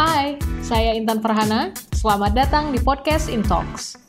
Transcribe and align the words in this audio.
Hai, 0.00 0.40
saya 0.64 0.96
Intan 0.96 1.20
Farhana. 1.20 1.76
Selamat 1.92 2.32
datang 2.32 2.72
di 2.72 2.80
podcast 2.80 3.28
In 3.28 3.44
Talks. 3.44 4.00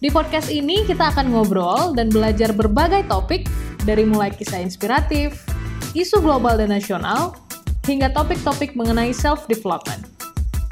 Di 0.00 0.08
podcast 0.08 0.48
ini 0.48 0.88
kita 0.88 1.12
akan 1.12 1.36
ngobrol 1.36 1.92
dan 1.92 2.08
belajar 2.08 2.56
berbagai 2.56 3.04
topik 3.04 3.44
dari 3.84 4.08
mulai 4.08 4.32
kisah 4.32 4.56
inspiratif, 4.56 5.44
isu 5.92 6.24
global 6.24 6.56
dan 6.56 6.72
nasional, 6.72 7.36
hingga 7.84 8.08
topik-topik 8.08 8.72
mengenai 8.72 9.12
self-development. 9.12 10.08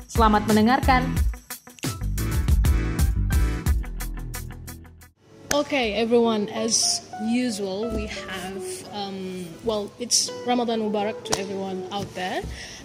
Selamat 0.09 0.49
mendengarkan. 0.49 1.05
Okay, 5.53 6.01
everyone, 6.01 6.49
as 6.51 7.05
usual, 7.29 7.93
we 7.93 8.09
have, 8.09 8.65
um, 8.91 9.45
well, 9.69 9.93
it's 10.01 10.33
Ramadan 10.49 10.81
Mubarak 10.81 11.15
to 11.29 11.37
everyone 11.37 11.85
out 11.93 12.09
there. 12.17 12.41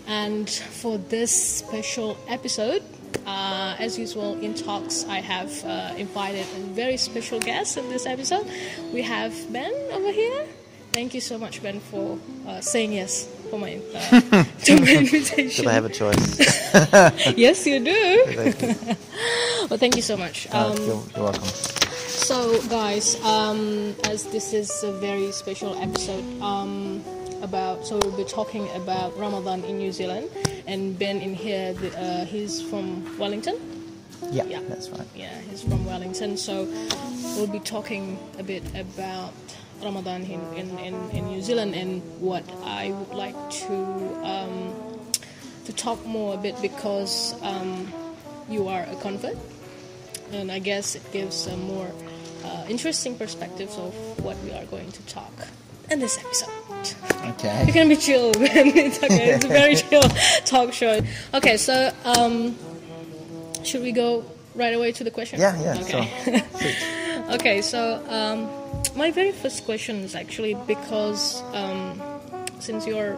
And 0.09 0.49
for 0.49 0.97
this 0.97 1.31
special 1.59 2.17
episode, 2.27 2.81
uh, 3.27 3.75
as 3.77 3.99
usual 3.99 4.39
in 4.41 4.55
talks, 4.55 5.05
I 5.07 5.19
have 5.19 5.63
uh, 5.63 5.93
invited 5.97 6.47
a 6.57 6.61
very 6.73 6.97
special 6.97 7.39
guest 7.39 7.77
in 7.77 7.89
this 7.89 8.07
episode. 8.07 8.47
We 8.91 9.03
have 9.03 9.31
Ben 9.53 9.71
over 9.91 10.11
here. 10.11 10.47
Thank 10.93 11.13
you 11.13 11.21
so 11.21 11.37
much, 11.37 11.61
Ben, 11.61 11.79
for 11.79 12.17
uh, 12.47 12.59
saying 12.59 12.93
yes 12.93 13.29
for 13.51 13.59
my, 13.59 13.79
uh, 13.93 14.21
to 14.65 14.81
my 14.81 14.97
invitation. 14.97 15.63
Did 15.63 15.67
I 15.69 15.73
have 15.73 15.85
a 15.85 15.89
choice? 15.89 16.39
yes, 17.37 17.67
you 17.67 17.77
do. 17.79 18.23
Thank 18.25 18.61
you. 18.63 18.75
well, 19.69 19.77
thank 19.77 19.95
you 19.95 20.01
so 20.01 20.17
much. 20.17 20.47
Uh, 20.51 20.73
Um, 20.73 20.77
you're, 20.77 21.03
you're 21.13 21.23
welcome. 21.23 21.43
so, 21.45 22.59
guys, 22.67 23.21
um, 23.23 23.95
as 24.09 24.25
this 24.33 24.53
is 24.53 24.83
a 24.83 24.91
very 24.93 25.31
special 25.31 25.77
episode 25.77 26.25
um, 26.41 27.03
about, 27.41 27.85
so 27.85 27.97
we'll 28.03 28.17
be 28.17 28.23
talking 28.23 28.69
about 28.75 29.17
Ramadan 29.17 29.63
in 29.63 29.77
New 29.77 29.91
Zealand, 29.91 30.29
and 30.67 30.97
Ben 30.97 31.17
in 31.21 31.33
here, 31.33 31.73
the, 31.73 31.89
uh, 31.99 32.25
he's 32.25 32.61
from 32.61 33.17
Wellington. 33.17 33.57
Yeah, 34.31 34.43
Yeah. 34.45 34.59
that's 34.67 34.89
right. 34.89 35.07
Yeah, 35.15 35.33
he's 35.49 35.61
from 35.63 35.85
Wellington. 35.85 36.37
So 36.37 36.67
we'll 37.35 37.47
be 37.47 37.59
talking 37.59 38.19
a 38.37 38.43
bit 38.43 38.63
about 38.75 39.33
Ramadan 39.81 40.23
in, 40.23 40.41
in, 40.55 40.77
in, 40.79 41.09
in 41.11 41.25
New 41.27 41.41
Zealand 41.41 41.73
and 41.73 42.01
what 42.19 42.43
I 42.63 42.91
would 42.91 43.15
like 43.15 43.35
to 43.63 43.73
um, 44.23 44.73
to 45.65 45.73
talk 45.73 46.03
more 46.05 46.33
a 46.33 46.37
bit 46.37 46.59
because 46.61 47.33
um, 47.43 47.87
you 48.49 48.67
are 48.67 48.83
a 48.91 48.95
convert, 48.97 49.37
and 50.33 50.51
I 50.51 50.59
guess 50.59 50.95
it 50.95 51.03
gives 51.13 51.47
a 51.47 51.55
more 51.55 51.89
uh, 52.43 52.65
interesting 52.67 53.15
perspectives 53.15 53.77
of 53.77 53.93
what 54.23 54.35
we 54.43 54.51
are 54.51 54.65
going 54.65 54.91
to 54.91 55.01
talk 55.03 55.31
in 55.91 55.99
this 55.99 56.17
episode. 56.17 56.49
You 57.23 57.31
Okay. 57.33 57.71
can 57.71 57.87
be 57.89 57.95
chill, 57.95 58.31
man. 58.39 58.67
It's 58.75 59.03
okay. 59.03 59.31
It's 59.35 59.45
a 59.45 59.47
very 59.47 59.75
chill 59.83 60.01
talk 60.45 60.73
show. 60.73 61.01
Okay, 61.33 61.57
so 61.57 61.91
um, 62.05 62.55
should 63.63 63.81
we 63.81 63.91
go 63.91 64.25
right 64.55 64.73
away 64.73 64.91
to 64.93 65.03
the 65.03 65.11
question? 65.11 65.39
Yeah, 65.39 65.55
yeah, 65.61 65.81
Okay. 65.81 66.41
sure. 66.59 66.75
Okay, 67.35 67.61
so 67.61 68.01
um, 68.09 68.49
my 68.97 69.11
very 69.11 69.31
first 69.31 69.63
question 69.65 69.97
is 69.97 70.15
actually 70.15 70.55
because 70.65 71.43
um, 71.53 72.01
since 72.59 72.87
you're 72.87 73.17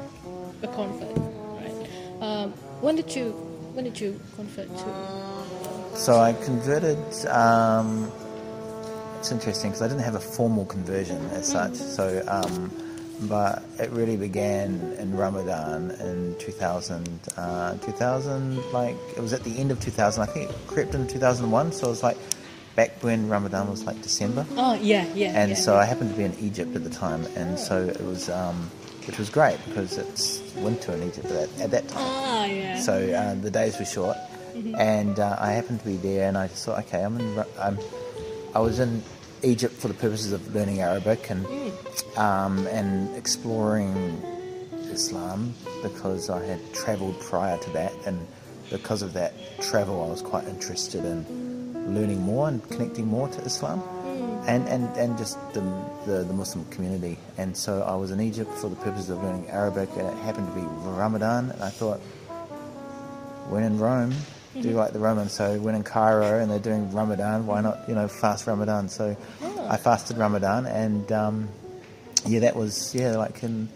a 0.64 0.68
convert, 0.68 1.16
right? 1.18 1.88
Um, 2.22 2.52
when 2.82 2.96
did 2.98 3.16
you 3.16 3.32
when 3.74 3.86
did 3.86 3.98
you 4.02 4.20
convert 4.36 4.68
to? 4.68 5.96
So 5.96 6.20
I 6.20 6.34
converted. 6.34 6.98
Um, 7.28 8.12
it's 9.20 9.32
interesting 9.32 9.72
because 9.72 9.82
I 9.82 9.88
didn't 9.88 10.04
have 10.04 10.16
a 10.16 10.20
formal 10.20 10.66
conversion 10.66 11.24
as 11.32 11.48
such. 11.48 11.76
So, 11.76 12.22
um, 12.28 12.70
but 13.22 13.64
it 13.80 13.90
really 13.92 14.18
began 14.18 14.96
in 15.00 15.16
Ramadan 15.16 15.92
in 15.92 16.36
2000. 16.40 17.20
Uh, 17.38 17.78
2000, 17.78 18.58
like 18.72 18.96
it 19.16 19.20
was 19.20 19.34
at 19.34 19.44
the 19.44 19.58
end 19.60 19.72
of 19.72 19.80
2000. 19.80 20.22
I 20.22 20.26
think 20.26 20.50
it 20.50 20.56
crept 20.68 20.96
into 20.96 21.14
2001. 21.14 21.72
So 21.72 21.88
it 21.88 21.90
was 21.90 22.04
like 22.04 22.18
back 22.76 23.04
when 23.04 23.30
Ramadan 23.30 23.70
was 23.70 23.84
like 23.86 24.02
December. 24.02 24.46
Oh 24.58 24.74
yeah, 24.74 25.06
yeah. 25.14 25.34
and 25.36 25.52
yeah, 25.52 25.56
so 25.56 25.74
yeah. 25.74 25.82
I 25.82 25.86
happened 25.86 26.12
to 26.12 26.18
be 26.18 26.24
in 26.24 26.36
Egypt 26.40 26.76
at 26.76 26.84
the 26.84 26.90
time, 26.90 27.26
and 27.36 27.60
so 27.60 27.84
it 27.84 28.02
was, 28.02 28.30
um, 28.30 28.70
which 29.06 29.18
was 29.18 29.30
great 29.30 29.60
because 29.68 29.98
it's 29.98 30.42
winter 30.56 30.94
in 30.94 31.04
Egypt 31.04 31.26
at 31.26 31.58
that, 31.58 31.62
at 31.62 31.72
that 31.72 31.88
time. 31.88 32.04
Ah 32.04 32.46
yeah. 32.46 32.80
So 32.80 32.94
uh, 32.94 33.36
the 33.36 33.52
days 33.52 33.78
were 33.78 33.86
short, 33.86 34.18
and 34.78 35.20
uh, 35.20 35.38
I 35.40 35.52
happened 35.52 35.80
to 35.80 35.86
be 35.86 35.98
there, 35.98 36.28
and 36.28 36.38
I 36.38 36.48
just 36.48 36.66
thought, 36.66 36.80
okay, 36.86 37.04
I'm 37.04 37.20
in, 37.20 37.44
I'm, 37.60 37.78
I 38.56 38.60
was 38.60 38.80
in 38.80 39.04
Egypt 39.44 39.74
for 39.74 39.88
the 39.88 39.94
purposes 39.94 40.32
of 40.32 40.54
learning 40.54 40.82
Arabic 40.82 41.30
and 41.30 41.46
um, 42.18 42.68
and 42.68 43.16
exploring 43.16 44.22
Islam 44.92 45.54
because 45.82 46.30
I 46.30 46.44
had 46.46 46.74
travelled 46.74 47.20
prior 47.22 47.58
to 47.58 47.70
that, 47.72 47.94
and 48.06 48.28
because 48.70 49.02
of 49.02 49.14
that 49.14 49.34
travel, 49.62 50.04
I 50.04 50.10
was 50.10 50.22
quite 50.22 50.48
interested 50.48 51.04
in 51.06 51.26
learning 51.94 52.22
more 52.22 52.48
and 52.48 52.68
connecting 52.70 53.08
more 53.08 53.28
to 53.28 53.42
Islam. 53.42 53.82
And, 54.48 54.68
and, 54.68 54.86
and 54.98 55.20
just 55.20 55.38
the, 55.54 55.62
the, 56.08 56.24
the 56.24 56.34
Muslim 56.34 56.66
community. 56.72 57.20
And 57.38 57.56
so 57.56 57.84
I 57.84 57.94
was 57.94 58.10
in 58.10 58.20
Egypt 58.20 58.50
for 58.58 58.70
the 58.70 58.76
purpose 58.78 59.08
of 59.10 59.22
learning 59.22 59.48
Arabic, 59.50 59.90
and 59.96 60.08
it 60.08 60.18
happened 60.24 60.48
to 60.48 60.54
be 60.54 60.62
Ramadan. 60.62 61.52
And 61.52 61.62
I 61.62 61.70
thought, 61.70 62.00
when 63.50 63.62
in 63.62 63.78
Rome, 63.78 64.16
do 64.60 64.72
like 64.72 64.94
the 64.94 65.00
Romans. 65.00 65.32
So 65.34 65.60
when 65.60 65.76
in 65.76 65.84
Cairo 65.84 66.40
and 66.40 66.52
they're 66.52 66.60
doing 66.60 66.92
Ramadan, 66.92 67.46
why 67.46 67.62
not, 67.62 67.88
you 67.88 67.96
know, 67.96 68.08
fast 68.08 68.48
Ramadan? 68.48 68.90
So 68.90 69.16
I 69.70 69.78
fasted 69.78 70.18
Ramadan, 70.18 70.66
and 70.66 71.10
um, 71.12 71.50
yeah, 72.26 72.40
that 72.42 72.56
was 72.56 72.94
yeah, 72.94 73.16
like 73.18 73.44
in 73.44 73.70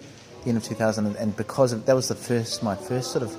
the 0.44 0.50
end 0.50 0.58
of 0.58 0.64
2000, 0.64 1.06
and- 1.06 1.16
and 1.16 1.36
because 1.36 1.72
of 1.72 1.86
that 1.86 1.96
was 1.96 2.08
the 2.10 2.16
first, 2.16 2.62
my 2.64 2.76
first 2.76 3.12
sort 3.12 3.24
of 3.24 3.36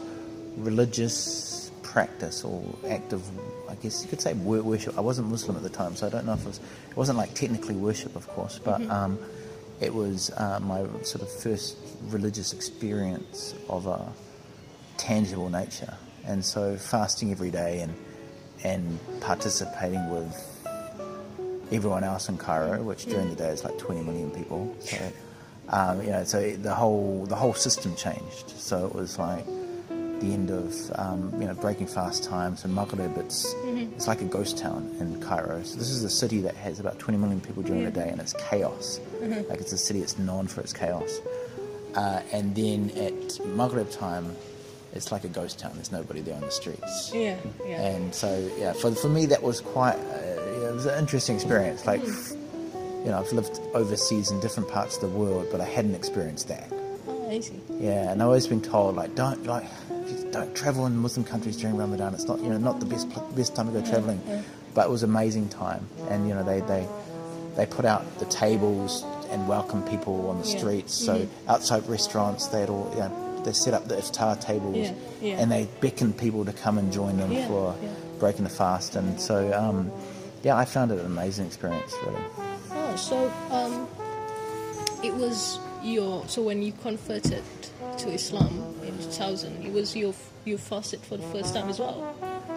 religious 0.57 1.71
practice 1.83 2.45
or 2.45 2.63
act 2.89 3.13
of, 3.13 3.23
I 3.69 3.75
guess 3.77 4.03
you 4.03 4.09
could 4.09 4.21
say 4.21 4.33
worship. 4.35 4.97
I 4.97 5.01
wasn't 5.03 5.29
Muslim 5.29 5.57
at 5.57 5.63
the 5.63 5.69
time, 5.71 5.95
so 5.97 6.07
I 6.07 6.11
don't 6.11 6.27
know 6.27 6.33
if 6.35 6.41
it 6.41 6.47
was. 6.47 6.61
It 6.91 6.97
wasn't 6.97 7.19
like 7.19 7.35
technically 7.35 7.75
worship, 7.75 8.17
of 8.17 8.27
course, 8.29 8.59
but 8.63 8.81
um, 8.91 9.19
it 9.81 9.95
was 9.95 10.31
uh, 10.37 10.59
my 10.61 10.85
sort 11.03 11.23
of 11.23 11.31
first 11.31 11.77
religious 12.09 12.53
experience 12.53 13.55
of 13.69 13.87
a 13.87 14.13
tangible 14.97 15.51
nature. 15.51 15.95
And 16.27 16.45
so 16.45 16.77
fasting 16.77 17.31
every 17.31 17.51
day 17.51 17.81
and 17.81 17.95
and 18.65 18.99
participating 19.21 20.11
with 20.11 20.35
everyone 21.71 22.05
else 22.05 22.29
in 22.29 22.39
Cairo, 22.39 22.83
which 22.83 23.05
during 23.07 23.29
the 23.29 23.37
day 23.37 23.49
is 23.49 23.65
like 23.65 23.79
20 23.79 24.03
million 24.03 24.31
people. 24.31 24.75
So 24.81 24.97
um, 25.69 26.01
you 26.03 26.11
know, 26.11 26.25
so 26.25 26.51
the 26.53 26.75
whole 26.75 27.27
the 27.27 27.35
whole 27.35 27.55
system 27.55 27.97
changed. 27.97 28.51
So 28.51 28.87
it 28.87 28.95
was 28.95 29.19
like 29.19 29.45
the 30.21 30.33
end 30.33 30.51
of 30.51 30.75
um, 30.95 31.33
you 31.41 31.47
know 31.47 31.55
breaking 31.55 31.89
fast 31.89 32.25
times 32.25 32.65
and 32.65 32.75
Maghreb. 32.75 33.19
It's 33.19 33.53
it's 33.65 34.07
like 34.07 34.21
a 34.21 34.25
ghost 34.25 34.59
town 34.59 34.95
in 35.01 35.21
Cairo. 35.21 35.63
So 35.65 35.77
this 35.77 35.91
is 35.91 36.05
a 36.05 36.11
city 36.11 36.41
that 36.43 36.55
has 36.55 36.79
about 36.79 36.99
20 36.99 37.19
million 37.19 37.41
people 37.41 37.63
during 37.63 37.85
the 37.85 37.91
day, 37.91 38.09
and 38.09 38.21
it's 38.21 38.35
chaos. 38.35 39.01
Like 39.21 39.61
it's 39.61 39.73
a 39.73 39.79
city 39.79 40.01
that's 40.01 40.19
known 40.19 40.47
for 40.47 40.61
its 40.61 40.73
chaos. 40.73 41.21
Uh, 41.95 42.21
and 42.31 42.55
then 42.55 42.91
at 42.91 43.15
Maghreb 43.57 43.91
time, 43.91 44.37
it's 44.97 45.13
like 45.13 45.25
a 45.25 45.29
ghost 45.29 45.59
town. 45.59 45.73
There's 45.75 45.93
nobody 45.93 46.21
there 46.21 46.35
on 46.35 46.41
the 46.41 46.51
streets. 46.51 47.13
yeah, 47.15 47.39
yeah. 47.67 47.81
And 47.87 48.15
so, 48.15 48.51
yeah, 48.59 48.73
for, 48.73 48.91
for 48.93 49.09
me, 49.09 49.27
that 49.27 49.43
was 49.43 49.61
quite, 49.61 49.95
uh, 49.97 50.69
it 50.69 50.75
was 50.75 50.87
an 50.87 50.99
interesting 50.99 51.37
experience. 51.37 51.87
Like, 51.87 52.03
you 52.03 53.13
know, 53.13 53.19
I've 53.25 53.33
lived 53.33 53.61
overseas 53.75 54.31
in 54.31 54.41
different 54.41 54.69
parts 54.69 54.97
of 54.97 55.03
the 55.03 55.09
world, 55.17 55.47
but 55.53 55.61
I 55.61 55.65
hadn't 55.65 55.95
experienced 55.95 56.49
that. 56.49 56.69
Oh, 57.09 57.31
I 57.31 57.41
see. 57.41 57.61
Yeah, 57.79 58.11
and 58.11 58.21
I've 58.23 58.27
always 58.29 58.47
been 58.49 58.63
told, 58.63 58.97
like, 58.97 59.15
don't, 59.15 59.45
like, 59.47 59.65
don't 60.33 60.55
travel 60.57 60.87
in 60.87 60.97
Muslim 60.97 61.25
countries 61.25 61.57
during 61.57 61.77
Ramadan. 61.77 62.15
It's 62.15 62.25
not, 62.25 62.41
you 62.41 62.49
know, 62.49 62.59
not 62.59 62.81
the 62.81 62.87
best, 62.87 63.09
best 63.37 63.55
time 63.55 63.73
to 63.73 63.81
go 63.81 63.87
traveling. 63.89 64.21
But 64.75 64.87
it 64.87 64.91
was 64.91 65.03
an 65.03 65.11
amazing 65.11 65.49
time. 65.51 65.87
And, 66.11 66.29
you 66.29 66.35
know, 66.35 66.43
they, 66.45 66.61
they, 66.61 66.87
they 67.57 67.67
put 67.67 67.85
out 67.85 68.19
the 68.19 68.27
tables 68.27 69.05
and 69.31 69.49
welcome 69.49 69.83
people 69.85 70.29
on 70.29 70.41
the 70.43 70.49
Yeah. 70.49 70.59
streets. 70.59 70.95
So 70.95 71.27
outside 71.49 71.89
restaurants, 71.89 72.47
they'd 72.49 72.69
all, 72.69 72.89
you 72.95 73.01
know, 73.01 73.26
they 73.47 73.53
set 73.53 73.73
up 73.73 73.87
the 73.89 73.95
iftar 73.95 74.39
tables 74.39 74.77
Yeah, 74.77 74.93
yeah. 75.23 75.41
and 75.41 75.51
they 75.51 75.69
beckon 75.81 76.13
people 76.13 76.45
to 76.45 76.53
come 76.53 76.77
and 76.77 76.93
join 76.93 77.17
them 77.17 77.33
Yeah, 77.33 77.47
for 77.47 77.75
breaking 78.19 78.45
the 78.45 78.51
fast. 78.51 78.97
And 78.97 79.19
so, 79.21 79.53
um, 79.55 79.91
yeah, 80.43 80.57
I 80.57 80.65
found 80.65 80.91
it 80.91 80.99
an 80.99 81.07
amazing 81.07 81.47
experience, 81.47 81.95
really. 82.05 82.25
Oh, 82.73 82.97
so 82.97 83.33
um, 83.51 83.89
it 85.03 85.15
was 85.15 85.59
your 85.83 86.27
so 86.27 86.43
when 86.43 86.63
you 86.63 86.73
converted 86.83 87.45
to 87.99 88.11
Islam 88.11 88.75
in 88.83 88.99
2000, 88.99 89.65
it 89.65 89.73
was 89.73 89.95
your 89.95 90.13
you 90.45 90.59
fasted 90.59 91.01
for 91.01 91.17
the 91.17 91.27
first 91.35 91.55
time 91.55 91.69
as 91.69 91.79
well 91.79 91.99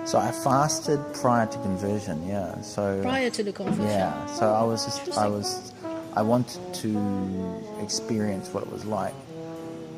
So 0.05 0.17
I 0.17 0.31
fasted 0.31 0.99
prior 1.13 1.45
to 1.45 1.57
conversion, 1.59 2.27
yeah. 2.27 2.59
So 2.61 3.01
prior 3.01 3.29
to 3.29 3.43
the 3.43 3.53
conversion. 3.53 3.85
Yeah, 3.85 4.25
so 4.27 4.51
I 4.53 4.63
was 4.63 4.85
just, 4.85 5.17
I 5.17 5.27
was, 5.27 5.71
I 6.15 6.21
wanted 6.23 6.73
to 6.81 6.91
experience 7.81 8.51
what 8.53 8.63
it 8.63 8.71
was 8.71 8.85
like 8.85 9.13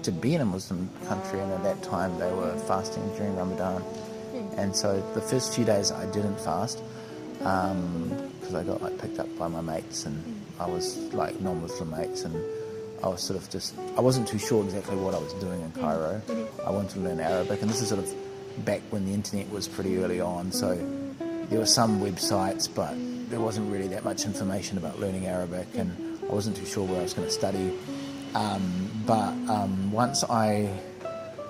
to 0.04 0.12
be 0.12 0.36
in 0.36 0.42
a 0.42 0.46
Muslim 0.46 0.90
country, 1.08 1.40
and 1.40 1.52
at 1.52 1.64
that 1.64 1.84
time 1.84 2.18
they 2.20 2.32
were 2.32 2.58
fasting 2.68 3.08
during 3.16 3.36
Ramadan, 3.36 3.84
and 4.58 4.76
so 4.76 5.02
the 5.14 5.22
first 5.22 5.54
few 5.54 5.66
days 5.66 5.92
I 5.92 6.06
didn't 6.12 6.40
fast 6.40 6.82
um, 7.44 8.10
because 8.40 8.56
I 8.56 8.64
got 8.64 8.82
like 8.82 8.98
picked 9.00 9.20
up 9.20 9.28
by 9.38 9.48
my 9.48 9.62
mates, 9.62 10.06
and 10.06 10.42
I 10.60 10.68
was 10.68 10.98
like 11.14 11.40
non-Muslim 11.42 11.92
mates, 11.92 12.24
and 12.24 12.36
I 13.04 13.08
was 13.08 13.22
sort 13.22 13.40
of 13.42 13.50
just, 13.50 13.74
I 13.98 14.02
wasn't 14.02 14.28
too 14.28 14.38
sure 14.38 14.64
exactly 14.64 14.96
what 14.96 15.16
I 15.16 15.18
was 15.18 15.34
doing 15.34 15.62
in 15.62 15.72
Cairo. 15.72 16.22
I 16.66 16.70
wanted 16.70 16.92
to 16.92 17.00
learn 17.00 17.20
Arabic, 17.20 17.62
and 17.62 17.70
this 17.70 17.82
is 17.82 17.90
sort 17.90 18.00
of 18.00 18.14
back 18.64 18.82
when 18.92 19.06
the 19.06 19.14
internet 19.14 19.50
was 19.50 19.68
pretty 19.68 19.98
early 19.98 20.22
on. 20.22 20.52
So 20.52 20.76
there 21.50 21.60
were 21.60 21.66
some 21.66 22.00
websites, 22.00 22.70
but 22.74 22.94
there 23.30 23.40
wasn't 23.40 23.72
really 23.72 23.88
that 23.88 24.04
much 24.04 24.26
information 24.26 24.78
about 24.78 25.00
learning 25.00 25.26
Arabic, 25.26 25.68
and 25.76 26.20
I 26.30 26.34
wasn't 26.34 26.58
too 26.58 26.66
sure 26.66 26.86
where 26.86 27.00
I 27.00 27.04
was 27.04 27.14
going 27.14 27.28
to 27.28 27.34
study. 27.34 27.74
Um, 28.34 29.04
but 29.06 29.34
um, 29.50 29.92
once 29.92 30.24
I 30.24 30.70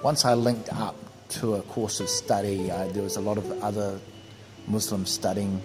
once 0.04 0.26
I 0.26 0.34
linked 0.34 0.74
up 0.74 0.96
to 1.30 1.56
a 1.56 1.62
course 1.62 2.00
of 2.00 2.10
study, 2.10 2.72
I, 2.72 2.88
there 2.90 3.04
was 3.04 3.18
a 3.18 3.22
lot 3.22 3.38
of 3.38 3.64
other 3.64 4.00
Muslims 4.68 5.10
studying 5.10 5.62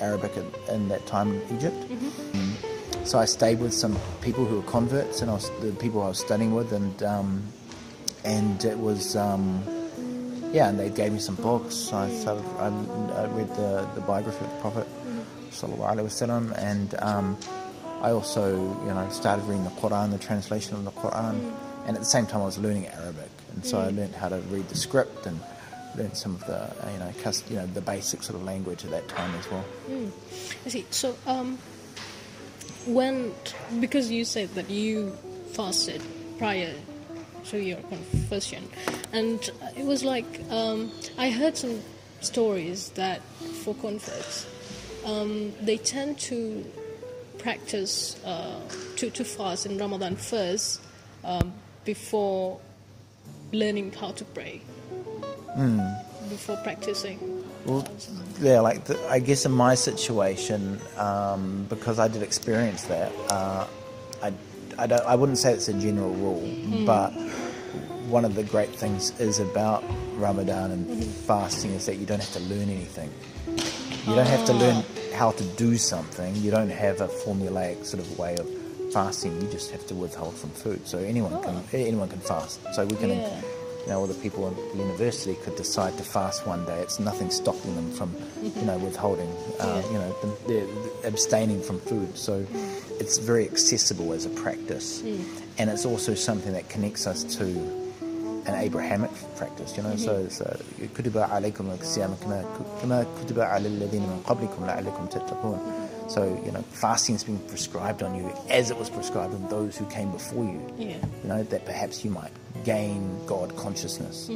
Arabic 0.00 0.36
in, 0.36 0.74
in 0.74 0.88
that 0.88 1.06
time 1.06 1.32
in 1.32 1.56
Egypt. 1.56 1.76
Mm-hmm. 1.88 3.04
So 3.04 3.18
I 3.18 3.24
stayed 3.24 3.60
with 3.60 3.72
some 3.72 3.96
people 4.20 4.44
who 4.44 4.56
were 4.56 4.70
converts, 4.70 5.22
and 5.22 5.30
I 5.30 5.34
was, 5.34 5.50
the 5.60 5.72
people 5.72 6.02
I 6.02 6.08
was 6.08 6.18
studying 6.18 6.54
with, 6.54 6.72
and 6.72 7.02
um, 7.02 7.42
and 8.24 8.62
it 8.64 8.78
was 8.78 9.16
um, 9.16 9.62
yeah, 10.52 10.68
and 10.68 10.78
they 10.78 10.90
gave 10.90 11.12
me 11.12 11.18
some 11.18 11.36
books. 11.36 11.92
I 11.92 12.10
started, 12.10 12.44
I, 12.58 12.66
I 12.66 13.26
read 13.28 13.48
the, 13.56 13.88
the 13.94 14.00
biography 14.02 14.44
of 14.44 14.50
the 14.50 14.60
Prophet, 14.60 14.86
sallallahu 15.50 15.96
alaihi 15.96 16.08
wasallam, 16.08 16.56
and 16.58 16.94
um, 17.00 17.36
I 18.00 18.10
also 18.10 18.56
you 18.84 18.94
know 18.94 19.08
started 19.10 19.44
reading 19.46 19.64
the 19.64 19.70
Quran, 19.70 20.10
the 20.10 20.18
translation 20.18 20.76
of 20.76 20.84
the 20.84 20.92
Quran, 20.92 21.52
and 21.86 21.96
at 21.96 22.00
the 22.00 22.04
same 22.08 22.26
time 22.26 22.42
I 22.42 22.44
was 22.44 22.58
learning 22.58 22.86
Arabic, 22.86 23.30
and 23.52 23.64
so 23.64 23.78
I 23.78 23.90
learned 23.90 24.14
how 24.14 24.28
to 24.28 24.38
read 24.52 24.68
the 24.68 24.76
script 24.76 25.26
and 25.26 25.40
learned 25.96 26.16
some 26.16 26.34
of 26.34 26.46
the 26.46 26.70
you 26.92 26.98
know 26.98 27.12
you 27.48 27.56
know 27.56 27.66
the 27.66 27.80
basic 27.80 28.22
sort 28.22 28.36
of 28.36 28.44
language 28.44 28.84
at 28.84 28.90
that 28.90 29.08
time 29.08 29.34
as 29.34 29.50
well. 29.50 29.64
I 30.64 30.68
see. 30.68 30.86
So, 30.90 31.16
um, 31.26 31.58
when 32.86 33.34
because 33.80 34.10
you 34.10 34.24
said 34.24 34.54
that 34.54 34.70
you 34.70 35.10
fasted 35.52 36.02
prior 36.38 36.74
to 37.46 37.58
your 37.58 37.78
confession, 37.78 38.68
and 39.12 39.50
it 39.76 39.84
was 39.84 40.04
like 40.04 40.40
um, 40.50 40.92
I 41.16 41.30
heard 41.30 41.56
some 41.56 41.80
stories 42.20 42.90
that 42.90 43.22
for 43.62 43.74
converts, 43.74 44.46
um, 45.04 45.52
they 45.62 45.78
tend 45.78 46.18
to 46.18 46.64
practice 47.38 48.22
uh, 48.24 48.60
to 48.96 49.10
to 49.10 49.24
fast 49.24 49.66
in 49.66 49.78
Ramadan 49.78 50.16
first 50.16 50.80
um, 51.24 51.52
before 51.84 52.60
learning 53.52 53.92
how 53.92 54.10
to 54.12 54.24
pray. 54.24 54.60
Before 56.28 56.56
practicing. 56.58 57.44
Well, 57.64 57.86
yeah, 58.40 58.60
like 58.60 58.84
the, 58.84 58.98
I 59.08 59.18
guess 59.18 59.44
in 59.44 59.52
my 59.52 59.74
situation, 59.74 60.80
um, 60.96 61.66
because 61.68 61.98
I 61.98 62.08
did 62.08 62.22
experience 62.22 62.84
that, 62.84 63.12
uh, 63.30 63.66
I, 64.22 64.32
I, 64.78 64.86
don't, 64.86 65.04
I 65.04 65.14
wouldn't 65.14 65.38
say 65.38 65.52
it's 65.52 65.68
a 65.68 65.74
general 65.74 66.12
rule, 66.12 66.46
but 66.86 67.10
one 68.08 68.24
of 68.24 68.34
the 68.34 68.44
great 68.44 68.70
things 68.70 69.18
is 69.20 69.38
about 69.38 69.84
Ramadan 70.16 70.70
and 70.70 71.04
fasting 71.04 71.72
is 71.72 71.86
that 71.86 71.96
you 71.96 72.06
don't 72.06 72.20
have 72.20 72.32
to 72.32 72.40
learn 72.40 72.68
anything. 72.68 73.10
You 74.06 74.14
don't 74.14 74.26
have 74.26 74.46
to 74.46 74.52
learn 74.52 74.84
how 75.18 75.32
to 75.32 75.44
do 75.66 75.76
something. 75.76 76.30
You 76.36 76.50
don't 76.50 76.70
have 76.70 77.00
a 77.00 77.08
formulaic 77.08 77.84
sort 77.84 78.00
of 78.04 78.08
way 78.18 78.36
of 78.36 78.46
fasting. 78.92 79.32
You 79.42 79.48
just 79.48 79.70
have 79.72 79.84
to 79.88 79.94
withhold 79.94 80.34
from 80.34 80.50
food. 80.50 80.86
So 80.86 80.98
anyone 80.98 81.42
can 81.42 81.56
anyone 81.72 82.08
can 82.08 82.20
fast. 82.20 82.60
So 82.74 82.86
we 82.86 82.96
can, 82.96 83.10
Yeah. 83.10 83.40
you 83.82 83.88
know, 83.90 83.98
all 84.00 84.06
the 84.06 84.20
people 84.24 84.46
at 84.48 84.54
the 84.72 84.78
university 84.78 85.34
could 85.44 85.56
decide 85.56 85.96
to 85.98 86.04
fast 86.04 86.46
one 86.46 86.64
day. 86.70 86.78
It's 86.86 87.00
nothing 87.00 87.30
stopping 87.30 87.74
them 87.74 87.90
from, 87.98 88.10
you 88.42 88.62
know, 88.68 88.78
withholding, 88.78 89.30
uh, 89.58 89.66
Yeah. 89.66 89.92
you 89.92 89.98
know, 90.02 90.10
they're 90.48 90.68
abstaining 91.12 91.60
from 91.62 91.80
food. 91.80 92.16
So 92.16 92.46
it's 93.00 93.18
very 93.18 93.44
accessible 93.52 94.12
as 94.12 94.24
a 94.24 94.30
practice, 94.44 95.02
and 95.58 95.68
it's 95.70 95.84
also 95.84 96.14
something 96.14 96.52
that 96.52 96.68
connects 96.68 97.06
us 97.06 97.24
to 97.38 97.46
an 98.47 98.55
Abrahamic 98.55 99.11
practice, 99.37 99.77
you 99.77 99.83
know. 99.83 99.95
So 99.95 100.15
it's 100.17 100.41
uh, 100.41 100.57
كتب 100.97 101.17
عليكم 101.17 101.69
الصيام 101.81 102.15
كما 102.23 102.45
كما 102.81 103.05
كتب 103.25 103.39
على 103.39 103.67
الذين 103.67 104.01
من 104.01 104.21
قبلكم 104.27 104.65
لعلكم 104.65 105.05
تتقون. 105.05 105.59
So 106.09 106.21
you 106.45 106.51
know, 106.51 106.61
fasting 106.71 107.15
is 107.15 107.23
being 107.23 107.39
prescribed 107.47 108.03
on 108.03 108.15
you 108.15 108.31
as 108.49 108.69
it 108.71 108.77
was 108.77 108.89
prescribed 108.89 109.33
on 109.33 109.47
those 109.49 109.77
who 109.77 109.85
came 109.85 110.11
before 110.11 110.43
you. 110.43 110.61
Yeah. 110.77 110.97
You 111.23 111.29
know 111.29 111.43
that 111.43 111.65
perhaps 111.65 112.03
you 112.03 112.11
might 112.11 112.31
gain 112.65 113.01
God 113.25 113.55
consciousness, 113.55 114.29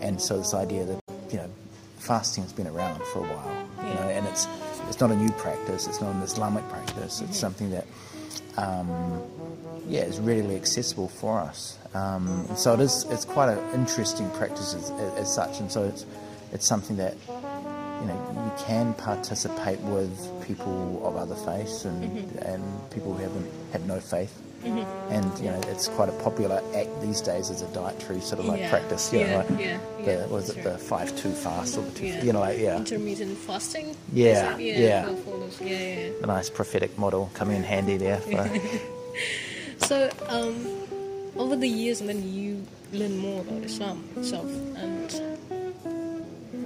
and 0.00 0.20
so 0.20 0.38
this 0.38 0.54
idea 0.54 0.84
that 0.86 0.98
you 1.30 1.38
know, 1.38 1.50
fasting 1.98 2.42
has 2.44 2.52
been 2.52 2.66
around 2.66 3.00
for 3.12 3.18
a 3.18 3.28
while. 3.32 3.54
You 3.84 3.88
Yeah. 3.88 3.94
know, 4.00 4.08
and 4.16 4.26
it's 4.26 4.46
it's 4.88 5.00
not 5.00 5.10
a 5.10 5.16
new 5.24 5.32
practice. 5.44 5.86
It's 5.86 6.00
not 6.00 6.14
an 6.14 6.22
Islamic 6.22 6.64
practice. 6.74 7.20
It's 7.20 7.38
something 7.38 7.68
that 7.76 7.86
um, 8.56 8.88
yeah, 9.88 10.02
is 10.02 10.18
readily 10.20 10.56
accessible 10.56 11.08
for 11.08 11.40
us. 11.40 11.76
Um, 11.95 12.45
so 12.55 12.73
it 12.73 12.79
is. 12.81 13.05
It's 13.09 13.25
quite 13.25 13.49
an 13.49 13.59
interesting 13.73 14.29
practice 14.31 14.73
as, 14.73 14.91
as 15.17 15.33
such, 15.33 15.59
and 15.59 15.71
so 15.71 15.83
it's 15.83 16.05
it's 16.51 16.65
something 16.65 16.97
that 16.97 17.15
you 17.27 18.07
know 18.07 18.19
you 18.45 18.63
can 18.65 18.93
participate 18.95 19.79
with 19.79 20.11
people 20.45 21.01
of 21.07 21.15
other 21.15 21.35
faiths 21.35 21.85
and 21.85 22.03
and 22.41 22.63
people 22.91 23.13
who 23.13 23.23
haven't 23.23 23.49
have 23.71 23.85
no 23.87 23.99
faith. 23.99 24.41
And 24.65 25.37
you 25.39 25.51
know 25.51 25.61
it's 25.67 25.87
quite 25.89 26.09
a 26.09 26.17
popular 26.23 26.59
act 26.75 26.89
these 27.01 27.21
days 27.21 27.51
as 27.51 27.61
a 27.61 27.67
dietary 27.67 28.19
sort 28.19 28.39
of 28.39 28.45
like 28.47 28.59
Yeah. 28.61 28.69
practice. 28.71 29.13
You 29.13 29.19
know, 29.19 29.25
Yeah, 29.27 29.37
like 29.37 29.49
yeah, 29.51 29.77
the, 29.97 30.11
yeah, 30.11 30.25
was 30.25 30.47
that's 30.47 30.57
it 30.57 30.63
the 30.63 30.77
five 30.79 31.15
two 31.15 31.31
fast 31.31 31.77
or 31.77 31.83
the 31.83 31.91
two? 31.91 32.07
Yeah. 32.07 32.23
You 32.23 32.33
know, 32.33 32.39
like 32.39 32.57
yeah, 32.57 32.75
Intermittent 32.77 33.37
fasting. 33.37 33.95
Yeah, 34.11 34.57
yeah. 34.57 34.57
Yeah, 34.57 34.79
yeah, 34.79 35.69
yeah. 36.09 36.23
a 36.23 36.25
nice 36.25 36.49
prophetic 36.49 36.97
model 36.97 37.29
coming 37.35 37.57
in 37.57 37.63
handy 37.63 37.97
there. 37.97 38.17
For, 38.17 38.49
So, 39.85 40.09
um, 40.29 40.84
over 41.37 41.55
the 41.55 41.67
years, 41.67 41.99
and 42.01 42.09
then 42.09 42.23
you 42.33 42.65
learn 42.93 43.17
more 43.17 43.41
about 43.41 43.63
Islam 43.63 44.03
itself, 44.15 44.49
and 44.75 45.11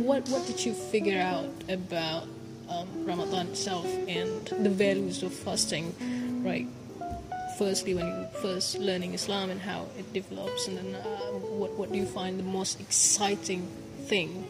what 0.06 0.28
what 0.30 0.46
did 0.48 0.64
you 0.66 0.74
figure 0.74 1.20
out 1.20 1.50
about 1.70 2.28
um, 2.70 2.88
Ramadan 3.06 3.48
itself 3.48 3.86
and 4.08 4.48
the 4.64 4.70
values 4.70 5.24
of 5.24 5.34
fasting, 5.34 5.94
right? 6.44 6.68
Firstly, 7.58 7.94
when 7.94 8.08
you 8.08 8.28
first 8.42 8.80
learning 8.80 9.14
Islam 9.14 9.50
and 9.50 9.60
how 9.60 9.88
it 9.98 10.12
develops, 10.14 10.68
and 10.68 10.78
then 10.78 10.96
uh, 10.96 11.04
what 11.60 11.72
what 11.74 11.92
do 11.92 11.98
you 11.98 12.06
find 12.06 12.40
the 12.40 12.44
most 12.44 12.80
exciting 12.80 13.68
thing? 14.06 14.48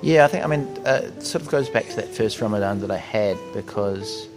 Yeah, 0.00 0.24
I 0.24 0.28
think, 0.28 0.44
I 0.44 0.46
mean, 0.46 0.64
uh, 0.86 1.00
it 1.04 1.22
sort 1.24 1.42
of 1.42 1.48
goes 1.50 1.68
back 1.68 1.88
to 1.88 1.96
that 1.96 2.08
first 2.14 2.40
Ramadan 2.40 2.80
that 2.80 2.90
I 2.90 2.96
had 2.96 3.36
because, 3.52 4.28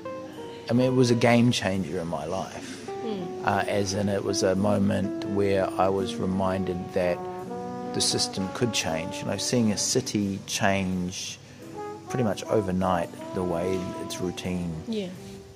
I 0.69 0.73
mean, 0.73 0.87
it 0.87 0.95
was 0.95 1.11
a 1.11 1.15
game 1.15 1.51
changer 1.51 1.99
in 1.99 2.07
my 2.07 2.25
life. 2.25 2.70
Uh, 3.43 3.63
as 3.67 3.93
in, 3.93 4.07
it 4.09 4.23
was 4.23 4.43
a 4.43 4.55
moment 4.55 5.25
where 5.29 5.67
I 5.79 5.89
was 5.89 6.15
reminded 6.15 6.93
that 6.93 7.17
the 7.93 8.01
system 8.01 8.47
could 8.53 8.73
change. 8.73 9.17
You 9.19 9.25
know, 9.25 9.37
seeing 9.37 9.71
a 9.71 9.77
city 9.77 10.39
change 10.45 11.39
pretty 12.09 12.23
much 12.23 12.43
overnight 12.45 13.09
the 13.33 13.43
way 13.43 13.79
its 14.03 14.19
routine 14.21 14.71
Yeah. 14.87 15.07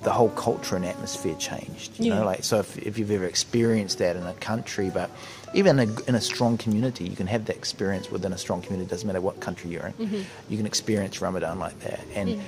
the 0.04 0.12
whole 0.12 0.30
culture 0.30 0.76
and 0.76 0.86
atmosphere 0.86 1.36
changed. 1.36 1.92
You 2.00 2.06
Yeah. 2.12 2.20
know, 2.20 2.26
like 2.26 2.44
so 2.44 2.60
if, 2.60 2.78
if 2.78 2.98
you've 2.98 3.12
ever 3.12 3.26
experienced 3.26 3.98
that 4.00 4.16
in 4.16 4.24
a 4.24 4.34
country, 4.34 4.90
but 4.94 5.10
even 5.54 5.80
in 5.80 5.90
a, 5.90 6.02
in 6.10 6.16
a 6.16 6.22
strong 6.22 6.58
community, 6.58 7.06
you 7.08 7.16
can 7.16 7.28
have 7.28 7.46
that 7.46 7.56
experience 7.56 8.10
within 8.12 8.32
a 8.34 8.38
strong 8.38 8.62
community. 8.62 8.88
It 8.88 8.92
Doesn't 8.92 9.08
matter 9.08 9.22
what 9.22 9.40
country 9.42 9.70
you're 9.72 9.88
in, 9.88 9.94
Mm-hmm. 9.94 10.22
you 10.50 10.58
can 10.58 10.66
experience 10.66 11.22
Ramadan 11.22 11.60
like 11.60 11.80
that, 11.82 12.00
and 12.16 12.30
Mm. 12.30 12.40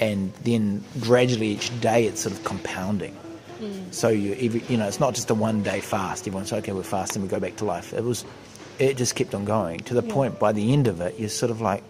and 0.00 0.32
then 0.44 0.82
gradually 1.00 1.48
each 1.48 1.68
day 1.80 2.04
it's 2.06 2.20
sort 2.22 2.34
of 2.34 2.42
compounding. 2.44 3.14
Mm. 3.64 3.94
So 3.94 4.08
you 4.08 4.32
every, 4.40 4.60
you 4.68 4.76
know 4.76 4.86
it's 4.86 5.00
not 5.00 5.14
just 5.14 5.30
a 5.30 5.34
one 5.34 5.62
day 5.62 5.80
fast. 5.80 6.26
Everyone's 6.26 6.52
okay, 6.52 6.72
we're 6.72 6.82
fasting, 6.82 7.22
we 7.22 7.28
go 7.28 7.40
back 7.40 7.56
to 7.56 7.64
life. 7.64 7.92
It 7.92 8.04
was, 8.04 8.24
it 8.78 8.96
just 8.96 9.14
kept 9.14 9.34
on 9.34 9.44
going 9.44 9.80
to 9.80 9.94
the 9.94 10.02
point 10.02 10.38
by 10.38 10.52
the 10.52 10.72
end 10.72 10.86
of 10.88 11.00
it, 11.00 11.18
you're 11.18 11.28
sort 11.28 11.50
of 11.50 11.60
like, 11.60 11.82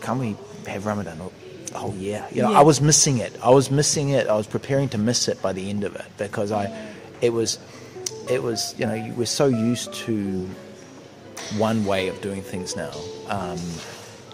can 0.00 0.18
we 0.18 0.36
have 0.66 0.86
Ramadan 0.86 1.20
all- 1.20 1.32
the 1.66 1.78
whole 1.78 1.94
year? 1.94 2.24
You 2.30 2.42
know, 2.42 2.50
Yeah. 2.52 2.58
I 2.58 2.62
was 2.62 2.80
missing 2.80 3.18
it. 3.18 3.32
I 3.42 3.50
was 3.50 3.70
missing 3.70 4.10
it. 4.10 4.28
I 4.28 4.34
was 4.36 4.46
preparing 4.46 4.88
to 4.90 4.98
miss 4.98 5.28
it 5.28 5.40
by 5.42 5.52
the 5.52 5.70
end 5.70 5.82
of 5.84 5.96
it 5.96 6.06
because 6.18 6.52
I, 6.52 6.70
it 7.20 7.32
was, 7.32 7.58
it 8.30 8.42
was. 8.42 8.74
You 8.78 8.86
know, 8.86 8.94
you- 8.94 9.12
we're 9.14 9.26
so 9.26 9.46
used 9.46 9.92
to 10.06 10.48
one 11.58 11.84
way 11.84 12.08
of 12.08 12.20
doing 12.20 12.42
things 12.42 12.76
now, 12.76 12.92
um, 13.28 13.58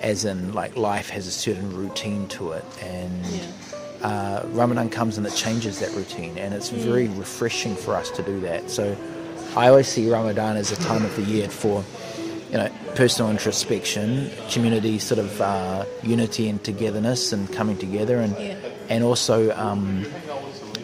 as 0.02 0.24
in 0.24 0.52
like 0.52 0.76
life 0.76 1.08
has 1.10 1.26
a 1.26 1.30
certain 1.30 1.74
routine 1.74 2.26
to 2.28 2.52
it, 2.52 2.64
and 2.82 3.24
Yeah. 3.26 3.40
Uh, 4.02 4.42
Ramadan 4.52 4.88
comes 4.90 5.18
and 5.18 5.26
it 5.26 5.34
changes 5.34 5.80
that 5.80 5.92
routine, 5.94 6.38
and 6.38 6.54
it's 6.54 6.70
very 6.70 7.08
refreshing 7.08 7.74
for 7.76 7.94
us 7.94 8.10
to 8.12 8.22
do 8.22 8.40
that. 8.40 8.70
So, 8.70 8.96
I 9.56 9.68
always 9.68 9.88
see 9.88 10.08
Ramadan 10.08 10.56
as 10.56 10.70
a 10.72 10.76
time 10.76 11.04
of 11.04 11.14
the 11.16 11.22
year 11.22 11.48
for, 11.48 11.84
you 12.50 12.58
know, 12.58 12.68
personal 12.94 13.30
introspection, 13.30 14.30
community 14.50 14.98
sort 14.98 15.18
of 15.18 15.40
uh, 15.40 15.84
unity 16.02 16.48
and 16.48 16.62
togetherness, 16.62 17.32
and 17.32 17.50
coming 17.52 17.76
together, 17.78 18.18
and 18.18 18.36
Yeah. 18.38 18.54
and 18.88 19.04
also. 19.04 19.50
Um, 19.56 20.06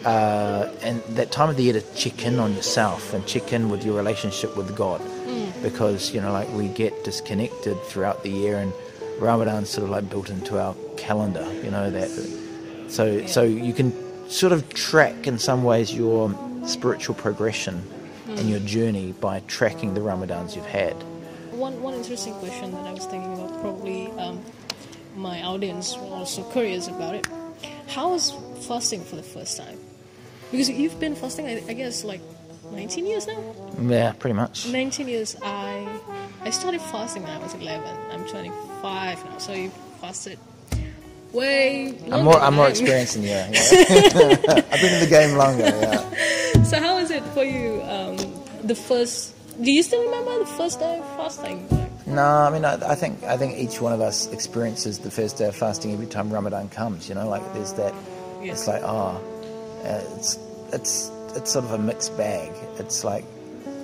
uh, 0.05 0.71
and 0.83 1.01
that 1.17 1.31
time 1.31 1.49
of 1.49 1.57
the 1.57 1.63
year 1.63 1.73
to 1.73 1.81
check 1.95 2.23
in 2.25 2.39
on 2.39 2.53
yourself 2.53 3.13
and 3.13 3.25
check 3.25 3.51
in 3.51 3.67
with 3.69 3.83
your 3.83 3.95
relationship 3.97 4.55
with 4.55 4.73
God, 4.75 5.01
because 5.61 6.13
you 6.13 6.21
know, 6.21 6.31
like 6.31 6.49
we 6.53 6.69
get 6.69 7.03
disconnected 7.03 7.75
throughout 7.83 8.23
the 8.23 8.29
year, 8.29 8.57
and 8.57 8.71
Ramadan's 9.19 9.69
sort 9.69 9.83
of 9.83 9.89
like 9.89 10.09
built 10.09 10.29
into 10.29 10.59
our 10.59 10.75
calendar. 10.95 11.45
You 11.61 11.71
know 11.71 11.89
that, 11.91 12.09
so 12.87 13.25
so 13.27 13.43
you 13.43 13.73
can 13.73 13.91
sort 14.29 14.53
of 14.53 14.67
track 14.73 15.27
in 15.27 15.39
some 15.39 15.63
ways 15.63 15.93
your 15.93 16.33
spiritual 16.65 17.15
progression 17.15 17.81
and 18.27 18.49
your 18.49 18.59
journey 18.59 19.13
by 19.13 19.39
tracking 19.47 19.93
the 19.93 20.01
Ramadans 20.01 20.55
you've 20.55 20.65
had. 20.65 20.93
one 21.51 21.81
one 21.81 21.93
interesting 21.93 22.33
question 22.35 22.71
that 22.71 22.85
I 22.85 22.93
was 22.93 23.05
thinking 23.05 23.33
about. 23.33 23.49
Probably 23.61 24.11
um, 24.11 24.43
my 25.15 25.41
audience 25.43 25.97
were 25.97 26.13
also 26.15 26.43
curious 26.51 26.87
about 26.87 27.15
it. 27.15 27.27
How 27.87 28.11
was 28.11 28.33
fasting 28.67 29.03
for 29.03 29.15
the 29.15 29.23
first 29.23 29.57
time? 29.57 29.79
Because 30.51 30.69
you've 30.69 30.99
been 30.99 31.15
fasting, 31.15 31.47
I, 31.47 31.63
I 31.67 31.73
guess, 31.73 32.03
like 32.03 32.21
19 32.71 33.05
years 33.05 33.27
now. 33.27 33.39
Yeah, 33.81 34.11
pretty 34.13 34.35
much. 34.35 34.67
19 34.67 35.07
years. 35.07 35.35
I 35.41 35.87
I 36.43 36.49
started 36.51 36.81
fasting 36.81 37.23
when 37.23 37.31
I 37.31 37.39
was 37.39 37.53
11. 37.53 37.97
I'm 38.11 38.25
25 38.27 39.25
now, 39.25 39.37
so 39.39 39.53
you 39.53 39.69
fasted 40.01 40.37
way. 41.33 41.97
I'm 42.11 42.23
more. 42.23 42.39
I'm 42.39 42.55
more 42.55 42.69
experienced 42.69 43.15
than 43.15 43.23
you. 43.23 43.29
Yeah. 43.29 43.47
I've 44.71 44.81
been 44.81 44.93
in 44.93 44.99
the 44.99 45.07
game 45.09 45.37
longer. 45.37 45.65
Yeah. 45.65 46.63
So 46.63 46.79
how 46.79 46.97
was 46.97 47.11
it 47.11 47.23
for 47.33 47.43
you? 47.43 47.81
Um, 47.83 48.17
the 48.63 48.75
first. 48.75 49.33
Do 49.61 49.71
you 49.71 49.81
still 49.81 50.03
remember 50.03 50.37
the 50.39 50.45
first 50.45 50.79
day 50.79 50.99
of 50.99 51.05
fasting? 51.17 51.67
No, 52.05 52.23
I 52.23 52.49
mean, 52.49 52.63
I, 52.63 52.73
I 52.91 52.95
think 52.95 53.23
I 53.23 53.37
think 53.37 53.57
each 53.57 53.81
one 53.81 53.91
of 53.91 54.01
us 54.01 54.31
experiences 54.31 54.99
the 54.99 55.11
first 55.11 55.37
day 55.37 55.45
of 55.45 55.55
fasting 55.55 55.93
every 55.93 56.07
time 56.07 56.31
Ramadan 56.31 56.69
comes. 56.69 57.09
You 57.09 57.15
know, 57.15 57.27
like 57.27 57.43
there's 57.53 57.73
that. 57.73 57.93
Yeah. 58.41 58.51
It's 58.51 58.67
like 58.67 58.81
oh, 58.83 59.21
uh, 59.83 60.03
it's 60.15 60.37
it's 60.73 61.11
it's 61.35 61.51
sort 61.51 61.65
of 61.65 61.71
a 61.73 61.77
mixed 61.77 62.15
bag. 62.17 62.51
It's 62.77 63.03
like, 63.03 63.25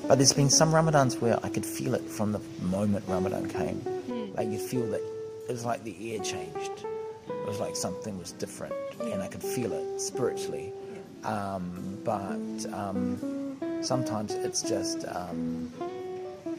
but 0.07 0.15
there's 0.15 0.33
been 0.33 0.49
some 0.49 0.71
Ramadans 0.71 1.19
where 1.19 1.39
I 1.43 1.49
could 1.49 1.65
feel 1.65 1.95
it 1.95 2.03
from 2.03 2.31
the 2.31 2.39
moment 2.61 3.05
Ramadan 3.07 3.49
came. 3.49 3.79
Hmm. 3.79 4.35
Like 4.35 4.49
you 4.49 4.59
feel 4.59 4.85
that 4.91 5.01
it 5.49 5.51
was 5.51 5.65
like 5.65 5.83
the 5.83 6.13
air 6.13 6.23
changed. 6.23 6.85
It 7.27 7.47
was 7.47 7.59
like 7.59 7.75
something 7.75 8.17
was 8.19 8.31
different, 8.33 8.73
and 9.01 9.21
I 9.21 9.27
could 9.27 9.43
feel 9.43 9.71
it 9.73 9.99
spiritually. 10.01 10.73
Um, 11.23 11.97
but 12.03 12.37
um, 12.73 13.57
sometimes 13.81 14.33
it's 14.33 14.61
just. 14.61 15.05
Um, 15.07 15.71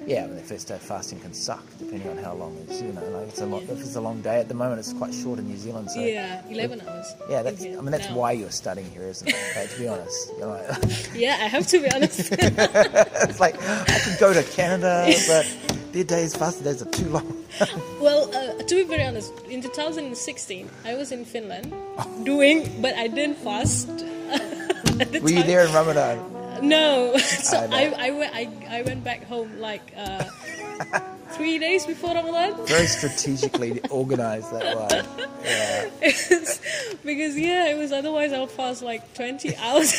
yeah, 0.06 0.26
the 0.26 0.42
first 0.42 0.68
day 0.68 0.75
of 0.75 0.83
fasting 0.83 1.18
can 1.21 1.33
suck 1.33 1.64
depending 1.78 2.06
on 2.11 2.18
how 2.18 2.35
long 2.35 2.54
it's 2.68 2.83
you 2.83 2.92
know 2.92 3.00
like 3.09 3.28
it's 3.28 3.40
a 3.40 3.47
long, 3.47 3.62
if 3.62 3.71
it's 3.71 3.97
a 3.97 4.00
long 4.02 4.21
day 4.21 4.38
at 4.38 4.49
the 4.49 4.54
moment 4.54 4.78
it's 4.78 4.92
quite 4.92 5.14
short 5.14 5.38
in 5.38 5.47
New 5.49 5.56
Zealand 5.56 5.90
so 5.90 5.99
Yeah, 6.04 6.42
11 6.50 6.83
hours. 6.87 7.14
yeah 7.30 7.40
that's 7.42 7.64
I 7.64 7.68
mean 7.68 7.87
that's 7.90 8.11
now. 8.11 8.16
why 8.16 8.33
you're 8.33 8.50
studying 8.50 8.90
here 8.90 9.04
isn't 9.04 9.26
it 9.26 9.35
like, 9.56 9.71
to 9.71 9.78
be 9.78 9.88
honest 9.88 10.33
like, 10.40 10.66
Yeah, 11.14 11.38
I 11.40 11.47
have 11.49 11.66
to 11.68 11.80
be 11.80 11.90
honest. 11.90 12.21
it's 12.33 13.40
like 13.40 13.54
I 13.62 13.99
could 14.04 14.18
go 14.21 14.35
to 14.35 14.42
Canada 14.42 15.11
but 15.26 15.56
their 15.92 16.04
days 16.04 16.37
fasting 16.37 16.64
days 16.64 16.83
are 16.83 16.90
too 16.90 17.09
long 17.09 17.43
well, 18.00 18.30
uh, 18.34 18.62
to 18.62 18.75
be 18.75 18.84
very 18.84 19.04
honest, 19.04 19.32
in 19.49 19.62
2016, 19.62 20.70
I 20.84 20.94
was 20.94 21.12
in 21.12 21.25
Finland 21.25 21.73
doing, 22.25 22.80
but 22.82 22.94
I 22.94 23.08
didn't 23.08 23.38
fast. 23.38 23.88
at 25.00 25.12
the 25.12 25.20
were 25.20 25.30
you 25.30 25.38
time. 25.38 25.46
there 25.46 25.66
in 25.66 25.73
Ramadan 25.73 26.18
No. 26.62 27.16
so 27.18 27.58
I. 27.58 27.92
I, 27.96 28.06
I, 28.06 28.11
went, 28.11 28.34
I, 28.34 28.49
I 28.78 28.82
went 28.82 29.04
back 29.04 29.25
home 29.25 29.58
like 29.58 29.92
uh, 29.96 30.25
three 31.32 31.58
days 31.58 31.87
before 31.87 32.14
Ramadan. 32.14 32.66
very 32.66 32.87
strategically 32.99 33.80
organized 33.90 34.52
that 34.52 34.64
way 34.76 35.02
yeah 35.44 35.90
because, 37.04 37.37
yeah, 37.38 37.68
it 37.68 37.76
was 37.76 37.92
otherwise 37.92 38.32
I 38.32 38.40
would 38.40 38.50
fast 38.50 38.82
like 38.82 39.14
20 39.14 39.56
hours. 39.56 39.92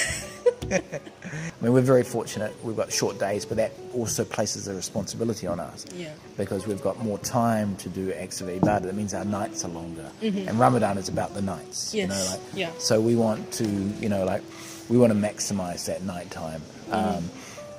I 1.36 1.64
mean 1.64 1.74
we're 1.74 1.82
very 1.82 2.04
fortunate 2.04 2.54
we've 2.64 2.76
got 2.76 2.92
short 2.92 3.20
days 3.20 3.46
but 3.46 3.58
that 3.58 3.72
also 3.94 4.24
places 4.26 4.68
a 4.68 4.74
responsibility 4.74 5.48
on 5.48 5.60
us 5.60 5.86
Yeah. 5.94 6.10
because 6.38 6.66
we've 6.68 6.82
got 6.82 7.04
more 7.04 7.18
time 7.20 7.76
to 7.78 7.90
do 7.90 8.12
acts 8.14 8.42
of 8.42 8.48
ibadah. 8.48 8.84
That 8.84 8.96
means 8.96 9.14
our 9.14 9.26
nights 9.26 9.64
are 9.66 9.70
longer. 9.70 10.10
And 10.22 10.60
Ramadan 10.60 10.98
is 10.98 11.10
about 11.10 11.34
the 11.34 11.42
nights. 11.42 11.94
You 11.94 12.08
know, 12.08 12.14
Mm-hmm. 12.14 12.22
Yes, 12.22 12.32
like, 12.32 12.42
yeah. 12.56 12.72
So 12.80 13.00
we 13.02 13.16
want 13.16 13.52
to, 13.54 13.68
you 13.68 14.10
know, 14.10 14.26
like, 14.26 14.44
we 14.90 14.98
want 14.98 15.12
to 15.14 15.20
maximize 15.20 15.86
that 15.86 16.04
night 16.04 16.30
time. 16.32 16.62
Mm-hmm. 16.90 17.18
Um, 17.18 17.30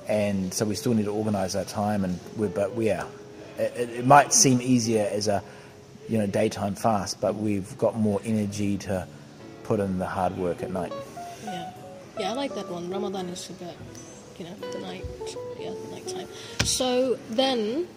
and 0.07 0.53
so 0.53 0.65
we 0.65 0.75
still 0.75 0.93
need 0.93 1.05
to 1.05 1.11
organize 1.13 1.55
our 1.55 1.65
time. 1.65 2.03
And 2.03 2.19
we're, 2.37 2.49
but 2.49 2.75
we 2.75 2.89
are. 2.91 3.07
It, 3.57 3.73
it, 3.75 3.89
it 3.99 4.05
might 4.05 4.33
seem 4.33 4.61
easier 4.61 5.07
as 5.11 5.27
a, 5.27 5.43
you 6.09 6.17
know, 6.17 6.27
daytime 6.27 6.75
fast, 6.75 7.19
but 7.21 7.35
we've 7.35 7.77
got 7.77 7.95
more 7.95 8.21
energy 8.25 8.77
to 8.79 9.07
put 9.63 9.79
in 9.79 9.99
the 9.99 10.05
hard 10.07 10.37
work 10.37 10.63
at 10.63 10.71
night. 10.71 10.93
Yeah, 12.19 12.31
I 12.31 12.33
like 12.33 12.55
that 12.55 12.69
one. 12.69 12.89
Ramadan 12.89 13.29
is 13.29 13.49
about, 13.49 13.75
you 14.39 14.45
know, 14.45 14.55
the 14.71 14.79
night, 14.79 15.05
yeah, 15.59 15.71
the 15.71 15.91
night 15.95 16.07
time. 16.07 16.27
So 16.65 17.17
then, 17.29 17.87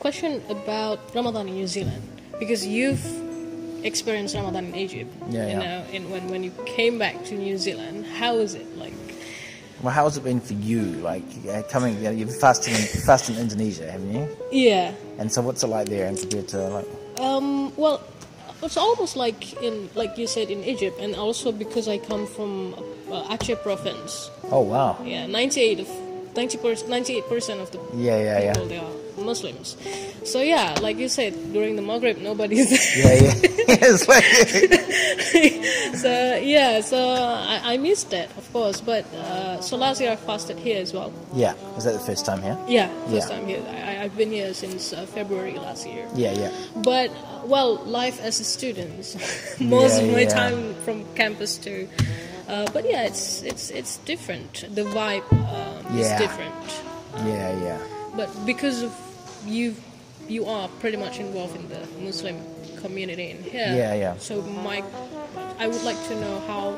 question 0.00 0.42
about 0.50 0.98
Ramadan 1.14 1.48
in 1.48 1.54
New 1.54 1.66
Zealand 1.66 2.02
because 2.38 2.66
you've 2.66 3.00
experienced 3.84 4.34
Ramadan 4.34 4.66
in 4.66 4.74
Egypt. 4.74 5.10
Yeah, 5.30 5.46
You 5.46 5.48
yeah. 5.52 5.58
know, 5.58 5.78
and 5.92 6.10
when 6.10 6.28
when 6.28 6.44
you 6.44 6.52
came 6.66 6.98
back 6.98 7.24
to 7.26 7.34
New 7.34 7.56
Zealand, 7.56 8.04
how 8.06 8.36
was 8.36 8.54
it 8.54 8.66
like? 8.76 8.92
Well, 9.82 9.94
how 9.94 10.04
has 10.04 10.18
it 10.18 10.24
been 10.24 10.40
for 10.44 10.52
you? 10.52 10.82
Like, 11.00 11.24
uh, 11.48 11.62
coming, 11.72 11.96
you 11.96 12.02
know, 12.04 12.10
you've 12.10 12.36
fasted 12.36 12.76
in, 12.76 12.84
fasted 13.08 13.36
in 13.36 13.48
Indonesia, 13.48 13.90
haven't 13.90 14.12
you? 14.12 14.28
Yeah. 14.52 14.92
And 15.16 15.32
so 15.32 15.40
what's 15.40 15.62
it 15.64 15.68
like 15.72 15.88
there 15.88 16.04
and 16.06 16.18
compared 16.20 16.48
to, 16.52 16.68
like, 16.68 16.88
Um, 17.16 17.72
well, 17.80 18.04
it's 18.62 18.76
almost 18.76 19.16
like 19.16 19.56
in 19.62 19.88
like 19.96 20.18
you 20.20 20.26
said 20.28 20.50
in 20.52 20.60
Egypt, 20.64 21.00
and 21.00 21.16
also 21.16 21.48
because 21.50 21.88
I 21.88 21.96
come 21.96 22.26
from 22.28 22.76
uh, 23.12 23.34
Aceh 23.36 23.60
province. 23.62 24.30
oh, 24.50 24.60
wow. 24.62 24.96
Yeah, 25.04 25.26
ninety-eight 25.26 25.80
of 25.80 25.88
ninety 26.36 26.58
percent, 26.58 26.90
ninety-eight 26.90 27.28
percent 27.28 27.60
of 27.60 27.70
the 27.70 27.78
Yeah, 27.94 28.18
yeah, 28.18 28.40
yeah. 28.40 28.52
they 28.68 28.78
are 28.78 28.90
Muslims. 29.18 29.76
So 30.24 30.40
yeah, 30.40 30.74
like 30.80 30.96
you 30.96 31.08
said, 31.08 31.34
during 31.52 31.76
the 31.76 31.82
Maghrib, 31.82 32.18
nobody's 32.18 32.70
there. 32.70 33.16
Yeah, 33.20 33.32
yeah. 33.68 33.96
like, 34.08 34.24
so 35.96 36.36
yeah, 36.42 36.80
so 36.80 36.96
I, 36.98 37.74
I 37.74 37.76
missed 37.76 38.10
that, 38.10 38.30
of 38.36 38.50
course. 38.52 38.80
But 38.80 39.04
uh, 39.14 39.60
so 39.60 39.76
last 39.76 40.00
year 40.00 40.12
I 40.12 40.16
fasted 40.16 40.58
here 40.58 40.80
as 40.80 40.92
well. 40.92 41.12
yeah. 41.34 41.54
Was 41.74 41.84
that 41.84 41.92
the 41.92 41.98
first 42.00 42.24
time 42.24 42.40
here? 42.42 42.56
Yeah, 42.68 42.88
first 43.08 43.28
Yeah. 43.30 43.36
time 43.36 43.46
here. 43.46 43.62
I, 43.84 44.04
I've 44.04 44.16
been 44.16 44.30
here 44.32 44.54
since 44.54 44.92
uh, 44.92 45.04
February 45.06 45.54
last 45.58 45.86
year. 45.86 46.06
Yeah, 46.14 46.32
yeah. 46.32 46.50
But 46.76 47.10
well, 47.44 47.76
life 47.84 48.20
as 48.22 48.40
a 48.40 48.44
student, 48.44 48.96
most 49.60 50.00
Yeah, 50.00 50.06
of 50.08 50.12
my 50.12 50.20
yeah. 50.22 50.28
time 50.28 50.74
from 50.84 51.04
campus 51.14 51.56
to. 51.58 51.88
Uh, 52.50 52.66
but 52.74 52.82
yeah, 52.82 53.06
it's 53.06 53.42
it's 53.46 53.70
it's 53.70 53.98
different. 53.98 54.66
The 54.74 54.82
vibe 54.82 55.22
um, 55.30 55.86
is 55.94 56.10
Yeah. 56.10 56.18
different. 56.18 56.66
Yeah, 57.22 57.54
yeah. 57.62 57.78
But 58.16 58.26
because 58.44 58.82
of 58.82 58.90
you, 59.46 59.74
you 60.26 60.46
are 60.46 60.66
pretty 60.82 60.96
much 60.96 61.18
involved 61.22 61.54
in 61.54 61.68
the 61.70 61.78
Muslim 62.02 62.42
community 62.82 63.30
in 63.30 63.42
here. 63.42 63.70
Yeah, 63.70 63.94
yeah. 63.94 64.14
So 64.18 64.42
my, 64.42 64.82
I 65.58 65.68
would 65.68 65.82
like 65.84 66.00
to 66.08 66.14
know 66.18 66.40
how, 66.46 66.74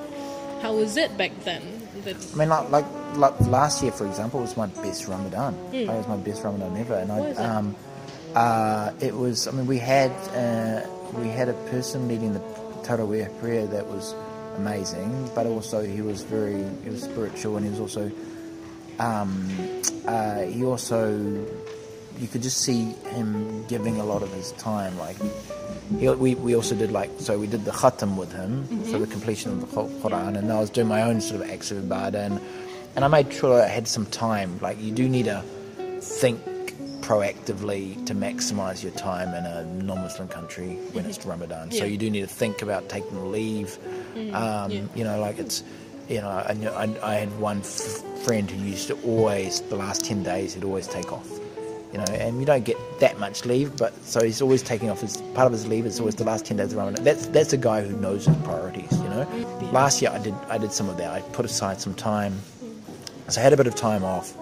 how 0.61 0.75
was 0.77 0.97
it 0.97 1.17
back 1.17 1.33
then? 1.45 1.63
That 2.05 2.17
I 2.35 2.37
mean, 2.37 2.49
like, 2.49 2.71
like, 2.71 2.89
like 3.17 3.41
last 3.49 3.83
year, 3.83 3.93
for 3.93 4.07
example, 4.07 4.41
was 4.41 4.57
my 4.57 4.67
best 4.85 5.07
Ramadan. 5.07 5.55
It 5.73 5.89
was 5.89 6.09
my 6.09 6.17
best 6.17 6.43
Ramadan 6.43 6.77
ever, 6.77 6.95
and 6.95 7.09
Why 7.09 7.33
I, 7.33 7.45
um, 7.45 7.77
uh, 8.35 8.93
it 9.01 9.15
was. 9.15 9.47
I 9.47 9.53
mean, 9.53 9.67
we 9.67 9.79
had 9.79 10.11
uh, 10.35 10.85
we 11.13 11.29
had 11.29 11.49
a 11.49 11.57
person 11.69 12.09
leading 12.09 12.33
the 12.33 12.41
Tarawih 12.83 13.29
prayer 13.41 13.67
that 13.67 13.87
was 13.87 14.15
amazing, 14.57 15.31
but 15.35 15.47
also 15.47 15.83
he 15.83 16.03
was 16.03 16.23
very 16.23 16.65
he 16.85 16.91
was 16.91 17.03
spiritual, 17.03 17.57
and 17.57 17.65
he 17.65 17.71
was 17.71 17.81
also 17.81 18.11
um, 18.99 19.49
uh, 20.07 20.43
he 20.43 20.65
also 20.65 21.17
you 22.19 22.29
could 22.29 22.43
just 22.43 22.59
see 22.59 22.93
him 23.17 23.65
giving 23.67 23.99
a 23.99 24.05
lot 24.05 24.23
of 24.23 24.33
his 24.33 24.53
time. 24.53 24.97
Like 24.99 25.17
he, 25.99 26.09
we 26.09 26.35
we 26.35 26.55
also 26.55 26.75
did 26.75 26.93
like 26.93 27.11
so 27.19 27.39
we 27.39 27.47
did 27.47 27.65
the 27.65 27.71
khatam 27.71 28.17
with 28.17 28.33
him, 28.33 28.85
so 28.85 28.99
the 28.99 29.07
completion 29.07 29.53
of 29.53 29.61
the 29.61 29.67
Quran, 29.67 30.37
and 30.37 30.53
I 30.53 30.61
was 30.61 30.71
doing 30.71 30.89
my 30.89 31.03
own 31.03 31.21
sort 31.21 31.41
of 31.41 31.51
acts 31.51 31.71
of 31.71 31.83
ibadah, 31.85 32.15
and 32.15 32.41
and 32.95 33.05
I 33.05 33.09
made 33.09 33.33
sure 33.33 33.63
I 33.63 33.69
had 33.69 33.89
some 33.89 34.07
time. 34.07 34.59
Like 34.61 34.81
you 34.81 34.93
do 34.93 35.09
need 35.09 35.25
to 35.25 35.43
think 36.01 36.41
proactively 37.03 38.05
to 38.07 38.15
maximize 38.15 38.83
your 38.83 38.93
time 38.93 39.35
in 39.35 39.45
a 39.45 39.65
non-Muslim 39.83 40.29
country 40.29 40.77
when 40.93 41.05
it's 41.05 41.25
Ramadan. 41.33 41.71
So 41.71 41.85
you 41.85 41.99
do 41.99 42.11
need 42.11 42.23
to 42.23 42.27
think 42.27 42.63
about 42.63 42.89
taking 42.89 43.31
leave. 43.31 43.79
Um, 44.33 44.71
yeah. 44.71 44.83
You 44.95 45.05
know, 45.05 45.21
like 45.21 45.39
it's, 45.39 45.63
you 46.09 46.21
know, 46.21 46.29
I, 46.29 46.57
I, 46.77 47.13
I 47.13 47.15
had 47.15 47.39
one 47.41 47.59
f- 47.59 48.03
friend 48.25 48.51
who 48.51 48.65
used 48.65 48.89
to 48.89 48.95
always, 49.03 49.61
the 49.63 49.77
last 49.77 50.05
10 50.05 50.23
days, 50.23 50.55
he'd 50.55 50.65
always 50.65 50.87
take 50.87 51.13
off. 51.13 51.29
You 51.93 51.99
know, 51.99 52.05
and 52.05 52.41
you 52.41 52.47
don't 52.47 52.65
get 52.65 52.79
that 53.01 53.19
much 53.19 53.45
leave, 53.45 53.77
but 53.77 53.93
so 54.03 54.25
he's 54.25 54.41
always 54.41 54.63
taking 54.63 54.89
off 54.89 55.03
his 55.03 55.19
part 55.35 55.45
of 55.45 55.53
his 55.53 55.67
leave 55.67 55.85
It's 55.85 56.01
always 56.01 56.15
the 56.15 56.25
last 56.25 56.47
ten 56.47 56.57
days 56.57 56.73
of 56.73 56.79
Ramadan. 56.79 57.05
That's 57.05 57.27
that's 57.27 57.53
a 57.53 57.59
guy 57.59 57.83
who 57.83 57.95
knows 58.01 58.25
his 58.25 58.37
priorities. 58.49 58.91
You 58.93 59.11
know, 59.11 59.27
last 59.73 60.01
year 60.01 60.11
I 60.11 60.17
did 60.17 60.33
I 60.49 60.57
did 60.57 60.73
some 60.73 60.89
of 60.89 60.97
that. 60.97 61.11
I 61.11 61.21
put 61.37 61.45
aside 61.45 61.83
some 61.83 61.93
time, 61.93 62.41
so 63.29 63.43
I 63.43 63.45
had 63.45 63.53
a 63.53 63.59
bit 63.59 63.67
of 63.67 63.75
time 63.75 64.05
off, 64.05 64.35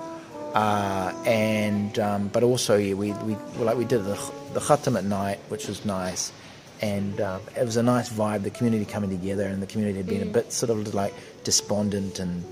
uh, 0.54 1.12
and 1.26 1.69
um, 2.00 2.28
but 2.28 2.42
also 2.42 2.76
yeah, 2.76 2.94
we 2.94 3.12
we 3.12 3.36
like 3.58 3.76
we 3.76 3.84
did 3.84 4.04
the 4.04 4.18
the 4.54 4.60
khatam 4.60 4.96
at 4.96 5.04
night, 5.04 5.38
which 5.48 5.68
was 5.68 5.84
nice, 5.84 6.32
and 6.80 7.20
uh, 7.20 7.38
it 7.56 7.64
was 7.64 7.76
a 7.76 7.82
nice 7.82 8.08
vibe. 8.10 8.42
The 8.42 8.50
community 8.50 8.84
coming 8.84 9.10
together, 9.10 9.44
and 9.44 9.62
the 9.62 9.66
community 9.66 9.98
had 9.98 10.06
been 10.06 10.22
a 10.22 10.32
bit 10.32 10.52
sort 10.52 10.70
of 10.70 10.94
like 10.94 11.14
despondent 11.44 12.18
and 12.18 12.44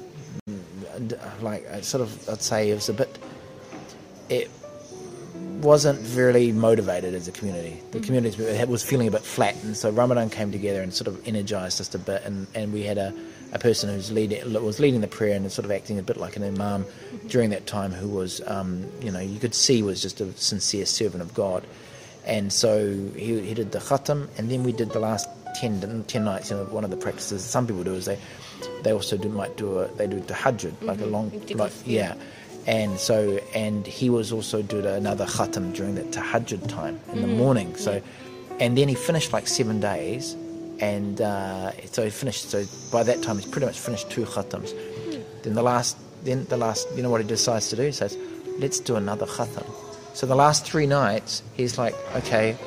uh, 0.49 1.31
like 1.43 1.67
uh, 1.71 1.81
sort 1.81 2.03
of 2.03 2.29
I'd 2.29 2.43
say 2.43 2.71
it 2.71 2.75
was 2.75 2.89
a 2.89 2.95
bit 2.95 3.19
it 4.29 4.51
wasn't 5.61 5.99
really 6.17 6.53
motivated 6.53 7.15
as 7.15 7.29
a 7.29 7.33
community. 7.33 7.81
The 7.91 8.01
community 8.01 8.65
was 8.67 8.83
feeling 8.83 9.09
a 9.09 9.11
bit 9.11 9.23
flat, 9.23 9.57
and 9.65 9.77
so 9.77 9.91
Ramadan 9.91 10.31
came 10.31 10.53
together 10.53 10.83
and 10.83 10.93
sort 10.95 11.09
of 11.09 11.27
energized 11.27 11.81
us 11.81 11.95
a 11.95 11.99
bit, 11.99 12.23
and, 12.25 12.47
and 12.55 12.73
we 12.73 12.83
had 12.85 12.99
a, 12.99 13.13
a 13.53 13.59
person 13.59 13.89
who's 13.89 14.13
leading 14.13 14.53
was 14.63 14.79
leading 14.79 15.01
the 15.01 15.09
prayer 15.09 15.35
and 15.35 15.51
sort 15.51 15.65
of 15.65 15.71
acting 15.71 15.99
a 15.99 16.03
bit 16.03 16.17
like 16.17 16.37
an 16.37 16.45
imam 16.45 16.85
during 17.29 17.51
that 17.51 17.67
time, 17.67 17.93
who 17.93 18.09
was 18.09 18.41
um, 18.47 18.87
you 19.01 19.11
know 19.11 19.21
you 19.21 19.39
could 19.39 19.55
see 19.55 19.83
was 19.83 20.03
just 20.03 20.21
a 20.21 20.33
sincere 20.39 20.87
servant 20.87 21.23
of 21.23 21.35
God, 21.35 21.65
and 22.27 22.53
so 22.53 22.89
he, 23.17 23.41
he 23.41 23.55
did 23.55 23.73
the 23.73 23.79
khatam, 23.79 24.29
and 24.37 24.51
then 24.51 24.63
we 24.65 24.73
did 24.73 24.91
the 24.91 25.01
last 25.01 25.29
10, 25.57 26.05
10 26.07 26.25
nights. 26.25 26.51
You 26.51 26.57
know, 26.57 26.65
one 26.65 26.85
of 26.85 26.91
the 26.91 26.97
practices 26.97 27.43
some 27.45 27.67
people 27.67 27.85
do 27.85 27.95
is 27.95 28.05
they 28.05 28.19
they 28.83 28.93
also 28.93 29.17
do 29.17 29.29
might 29.29 29.57
do 29.57 29.79
a 29.79 29.89
they 29.95 30.07
do 30.07 30.21
tahajjud 30.21 30.83
like 30.83 31.01
a 31.01 31.07
long 31.07 31.31
like 31.55 31.73
yeah. 31.85 32.15
And 32.67 32.99
so, 32.99 33.41
and 33.55 33.87
he 33.87 34.11
was 34.11 34.31
also 34.31 34.61
doing 34.61 34.85
another 34.85 35.25
khatam 35.25 35.73
during 35.73 35.95
that 35.95 36.11
tahajjud 36.11 36.69
time 36.69 37.01
in 37.13 37.23
the 37.23 37.27
morning. 37.27 37.75
So, 37.77 38.03
and 38.61 38.77
then 38.77 38.89
he 38.89 38.95
finished 38.95 39.33
like 39.33 39.49
seven 39.49 39.81
days, 39.81 40.37
and 40.81 41.21
uh, 41.21 41.73
so 41.87 42.05
he 42.05 42.11
finished. 42.11 42.51
So 42.51 42.65
by 42.93 43.03
that 43.03 43.23
time, 43.23 43.37
he's 43.37 43.47
pretty 43.47 43.67
much 43.67 43.79
finished 43.79 44.11
two 44.11 44.25
khatams. 44.25 44.73
Then 45.43 45.55
the 45.55 45.63
last, 45.63 45.97
then 46.25 46.45
the 46.47 46.57
last, 46.57 46.89
you 46.97 47.03
know 47.03 47.11
what 47.11 47.21
he 47.21 47.27
decides 47.27 47.69
to 47.71 47.77
do? 47.77 47.83
He 47.83 47.93
says, 47.93 48.17
"Let's 48.59 48.81
do 48.81 48.97
another 48.97 49.27
khatam." 49.27 49.67
So 50.15 50.27
the 50.27 50.37
last 50.37 50.67
three 50.67 50.87
nights, 50.87 51.43
he's 51.55 51.79
like, 51.79 51.95
"Okay." 52.17 52.57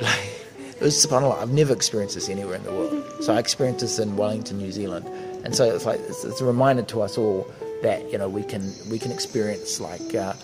Like, 0.00 0.38
it 0.80 0.84
was 0.84 1.04
subhanAllah, 1.04 1.42
I've 1.42 1.50
never 1.50 1.72
experienced 1.72 2.14
this 2.14 2.28
anywhere 2.28 2.54
in 2.54 2.62
the 2.62 2.70
world. 2.70 3.04
So 3.20 3.34
I 3.34 3.40
experienced 3.40 3.80
this 3.80 3.98
in 3.98 4.16
Wellington, 4.16 4.58
New 4.58 4.70
Zealand, 4.70 5.08
and 5.44 5.52
so 5.52 5.64
it's 5.64 5.84
like 5.84 5.98
it's, 5.98 6.22
it's 6.22 6.40
a 6.40 6.44
reminder 6.44 6.84
to 6.84 7.02
us 7.02 7.18
all 7.18 7.48
that 7.82 8.08
you 8.12 8.16
know 8.16 8.28
we 8.28 8.44
can 8.44 8.72
we 8.88 8.96
can 8.96 9.10
experience 9.10 9.80
like 9.80 10.14
uh, 10.14 10.34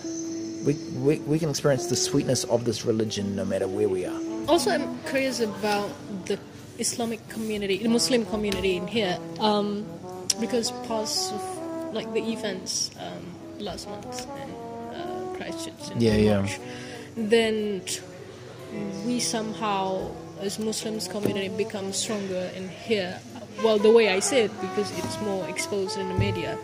we, 0.65 0.73
we 0.97 1.19
we 1.19 1.39
can 1.39 1.49
experience 1.49 1.87
the 1.87 1.95
sweetness 1.95 2.43
of 2.45 2.65
this 2.65 2.83
religion 2.83 3.33
no 3.33 3.45
matter 3.45 3.65
where 3.65 3.87
we 3.87 4.05
are. 4.05 4.19
Also, 4.49 4.71
I'm 4.71 4.99
curious 5.03 5.39
about 5.39 5.89
the 6.25 6.37
Islamic 6.79 7.27
community, 7.29 7.77
the 7.77 7.89
Muslim 7.89 8.25
community 8.25 8.75
in 8.75 8.87
here, 8.87 9.17
um, 9.39 9.85
because 10.39 10.71
because 10.71 11.31
of 11.31 11.41
like 11.93 12.11
the 12.13 12.21
events 12.31 12.91
um, 12.99 13.23
last 13.59 13.87
month 13.89 14.27
in 14.43 14.49
uh, 14.95 15.33
Christchurch 15.37 15.91
in 15.91 16.01
Yeah, 16.01 16.15
yeah. 16.15 16.39
March, 16.39 16.59
then 17.15 17.81
we 19.05 19.19
somehow 19.19 20.11
as 20.41 20.59
Muslims 20.59 21.07
community 21.07 21.49
become 21.49 21.93
stronger 21.93 22.51
in 22.55 22.67
here. 22.67 23.19
Well, 23.63 23.79
the 23.79 23.91
way 23.91 24.09
I 24.09 24.19
say 24.19 24.43
it, 24.45 24.61
because 24.61 24.91
it's 24.97 25.19
more 25.21 25.47
exposed 25.47 25.97
in 25.97 26.09
the 26.09 26.15
media. 26.19 26.57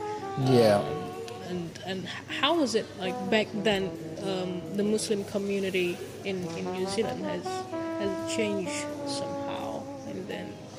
Yeah. 0.43 0.83
Um, 0.83 1.11
and 1.47 1.79
and 1.85 1.99
how 2.39 2.59
was 2.59 2.75
it 2.75 2.85
like 2.99 3.15
back 3.29 3.47
then? 3.63 3.91
Um, 4.21 4.61
the 4.77 4.83
Muslim 4.83 5.23
community 5.25 5.97
in, 6.23 6.45
in 6.55 6.71
New 6.73 6.87
Zealand 6.87 7.25
has 7.25 7.43
has 7.99 8.35
changed 8.35 8.85
somehow, 9.07 9.31
and 9.31 9.40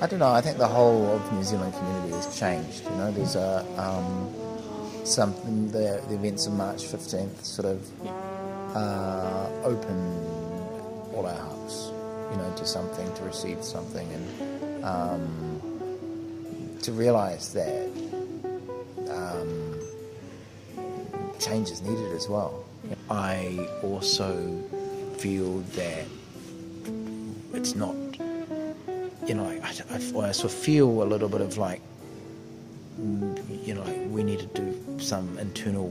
I 0.03 0.07
don't 0.09 0.19
know. 0.19 0.33
I 0.33 0.41
think 0.41 0.59
the 0.59 0.67
whole 0.67 1.13
of 1.15 1.33
New 1.33 1.45
Zealand 1.45 1.73
community 1.75 2.13
has 2.15 2.37
changed. 2.37 2.83
You 2.83 2.91
know, 2.97 3.13
there's 3.13 3.37
a 3.37 3.65
um, 3.79 4.35
some 5.05 5.33
the, 5.71 6.03
the 6.09 6.17
events 6.17 6.47
of 6.49 6.55
March 6.55 6.87
fifteenth 6.87 7.45
sort 7.45 7.69
of 7.69 7.89
uh, 8.75 9.47
open 9.63 9.97
all 11.15 11.25
our 11.25 11.39
hearts, 11.39 11.93
you 12.33 12.37
know, 12.37 12.53
to 12.57 12.67
something, 12.67 13.15
to 13.15 13.23
receive 13.23 13.63
something, 13.63 14.09
and 14.13 14.85
um, 14.85 15.61
to 16.83 16.91
realise 16.91 17.51
that 17.51 17.87
um, 19.09 19.79
change 21.39 21.71
is 21.71 21.81
needed 21.81 22.13
as 22.13 22.29
well. 22.29 22.65
I 23.09 23.69
also 23.85 24.61
feel 25.19 25.61
that 25.77 26.07
it's 27.55 27.77
not 27.77 27.95
you 29.33 29.39
know, 29.39 29.47
I, 29.47 29.73
I, 29.91 29.95
I 29.95 30.33
sort 30.33 30.45
of 30.45 30.53
feel 30.53 31.03
a 31.03 31.05
little 31.05 31.27
bit 31.31 31.41
of 31.41 31.57
like, 31.57 31.81
mm, 33.01 33.67
you 33.67 33.73
know, 33.73 33.81
like 33.81 34.07
we 34.09 34.23
need 34.23 34.41
to 34.41 34.47
do 34.61 34.99
some 35.01 35.39
internal, 35.39 35.91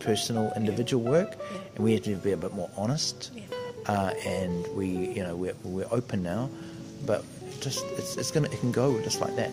personal, 0.00 0.52
individual 0.56 1.04
work, 1.04 1.36
and 1.76 1.84
we 1.84 1.92
have 1.92 2.02
to 2.02 2.16
be 2.16 2.32
a 2.32 2.36
bit 2.36 2.52
more 2.52 2.68
honest. 2.76 3.30
Uh, 3.86 4.12
and 4.26 4.66
we, 4.74 4.88
you 4.88 5.22
know, 5.22 5.36
we're, 5.36 5.54
we're 5.62 5.86
open 5.92 6.24
now, 6.24 6.50
but 7.06 7.24
just 7.60 7.84
it's, 7.98 8.16
it's 8.16 8.32
gonna 8.32 8.50
it 8.50 8.58
can 8.58 8.72
go 8.72 9.00
just 9.02 9.20
like 9.20 9.36
that. 9.36 9.52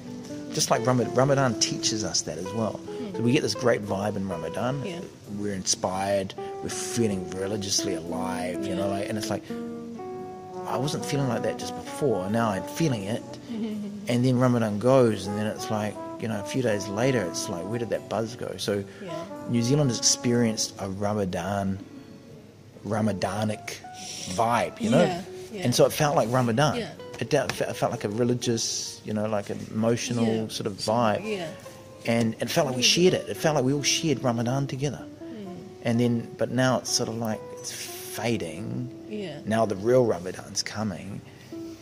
Just 0.52 0.72
like 0.72 0.84
Ramadan, 0.84 1.14
Ramadan 1.14 1.60
teaches 1.60 2.04
us 2.04 2.22
that 2.24 2.40
as 2.40 2.52
well. 2.54 2.80
So 3.14 3.22
we 3.22 3.32
get 3.32 3.44
this 3.44 3.54
great 3.54 3.84
vibe 3.84 4.16
in 4.16 4.28
Ramadan. 4.28 4.84
Yeah. 4.84 5.02
We're 5.38 5.54
inspired. 5.54 6.34
We're 6.64 6.70
feeling 6.70 7.30
religiously 7.30 7.94
alive. 7.94 8.66
You 8.66 8.74
know, 8.74 8.88
like, 8.88 9.08
and 9.08 9.20
it's 9.20 9.30
like 9.30 9.44
I 10.72 10.78
wasn't 10.78 11.06
feeling 11.06 11.28
like 11.28 11.44
that 11.44 11.60
just 11.60 11.76
before. 11.76 12.30
Now 12.30 12.50
I'm 12.50 12.64
feeling 12.64 13.04
it. 13.04 13.24
and 14.08 14.26
then 14.26 14.40
Ramadan 14.40 14.80
goes, 14.80 15.28
and 15.28 15.38
then 15.38 15.46
it's 15.48 15.70
like, 15.70 15.96
you 16.22 16.28
know, 16.28 16.40
a 16.40 16.44
few 16.46 16.62
days 16.62 16.88
later, 16.88 17.22
it's 17.22 17.50
like, 17.50 17.64
where 17.68 17.80
did 17.80 17.90
that 17.90 18.08
buzz 18.10 18.36
go? 18.36 18.56
So 18.58 18.84
Yeah. 19.04 19.12
New 19.50 19.62
Zealand 19.62 19.90
has 19.90 19.98
experienced 20.00 20.74
a 20.80 20.88
Ramadan, 20.90 21.80
Ramadanic 22.86 23.78
vibe, 24.36 24.80
you 24.80 24.90
know? 24.90 25.04
Yeah, 25.04 25.22
yeah. 25.52 25.64
And 25.64 25.76
so 25.76 25.86
it 25.86 25.92
felt 25.94 26.16
like 26.16 26.30
Ramadan. 26.32 26.78
It, 27.20 27.34
it 27.34 27.76
felt 27.76 27.92
like 27.92 28.04
a 28.04 28.10
religious, 28.10 29.02
you 29.06 29.14
know, 29.14 29.28
like 29.28 29.50
an 29.50 29.60
emotional 29.72 30.50
sort 30.50 30.68
of 30.68 30.74
vibe. 30.74 31.24
And 32.06 32.36
it 32.40 32.50
felt 32.50 32.66
like 32.68 32.76
we 32.76 32.82
shared 32.82 33.14
it. 33.14 33.30
It 33.30 33.38
felt 33.38 33.56
like 33.56 33.64
we 33.64 33.74
all 33.74 33.84
shared 33.84 34.24
Ramadan 34.24 34.66
together. 34.66 34.98
Hmm. 35.20 35.52
And 35.84 36.00
then, 36.00 36.34
but 36.38 36.50
now 36.50 36.80
it's 36.80 36.90
sort 36.90 37.10
of 37.10 37.16
like 37.18 37.40
it's 37.60 37.72
fading 38.16 38.90
yeah, 39.10 39.40
now 39.46 39.66
the 39.66 39.76
real 39.76 40.06
Ramadan's 40.06 40.64
coming, 40.64 41.22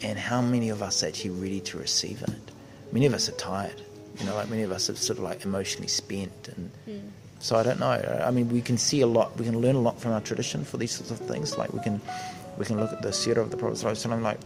and 0.01 0.17
how 0.17 0.41
many 0.41 0.69
of 0.69 0.81
us 0.81 1.03
are 1.03 1.07
actually 1.07 1.31
ready 1.31 1.59
to 1.61 1.77
receive 1.77 2.21
it? 2.21 2.51
Many 2.91 3.05
of 3.05 3.13
us 3.13 3.29
are 3.29 3.33
tired, 3.33 3.81
you 4.19 4.25
know, 4.25 4.35
like 4.35 4.49
many 4.49 4.63
of 4.63 4.71
us 4.71 4.89
are 4.89 4.95
sort 4.95 5.17
of 5.19 5.23
like 5.23 5.45
emotionally 5.45 5.87
spent, 5.87 6.49
and 6.49 6.71
so 7.39 7.55
I 7.55 7.63
don't 7.63 7.79
know. 7.79 8.23
I 8.25 8.31
mean, 8.31 8.49
we 8.49 8.61
can 8.61 8.77
see 8.77 9.01
a 9.01 9.07
lot, 9.07 9.37
we 9.37 9.45
can 9.45 9.59
learn 9.59 9.75
a 9.75 9.81
lot 9.81 9.99
from 9.99 10.11
our 10.11 10.21
tradition 10.21 10.65
for 10.65 10.77
these 10.77 10.91
sorts 10.91 11.11
of 11.11 11.19
things. 11.19 11.57
Like 11.57 11.73
we 11.73 11.81
can, 11.81 12.01
we 12.57 12.65
can 12.65 12.79
look 12.79 12.91
at 12.91 13.01
the 13.01 13.09
seerah 13.09 13.37
of 13.37 13.51
the 13.51 13.57
Prophet 13.57 13.77
Sallallahu 13.77 14.21
like 14.21 14.39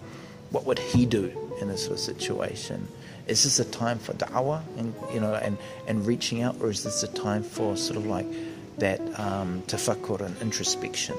what 0.51 0.65
would 0.65 0.79
he 0.79 1.05
do 1.05 1.31
in 1.59 1.67
this 1.67 1.81
sort 1.85 1.93
of 1.93 1.99
situation? 1.99 2.87
Is 3.25 3.43
this 3.43 3.59
a 3.59 3.65
time 3.65 3.97
for 3.99 4.13
da'wah 4.13 4.61
and 4.77 4.93
you 5.13 5.19
know 5.19 5.33
and, 5.33 5.57
and 5.87 6.05
reaching 6.05 6.43
out, 6.43 6.57
or 6.61 6.69
is 6.69 6.83
this 6.83 7.03
a 7.03 7.07
time 7.07 7.43
for 7.43 7.75
sort 7.75 7.97
of 7.97 8.05
like 8.05 8.27
that 8.77 8.99
um, 9.19 9.63
tafakkur 9.67 10.21
and 10.21 10.39
introspection? 10.41 11.15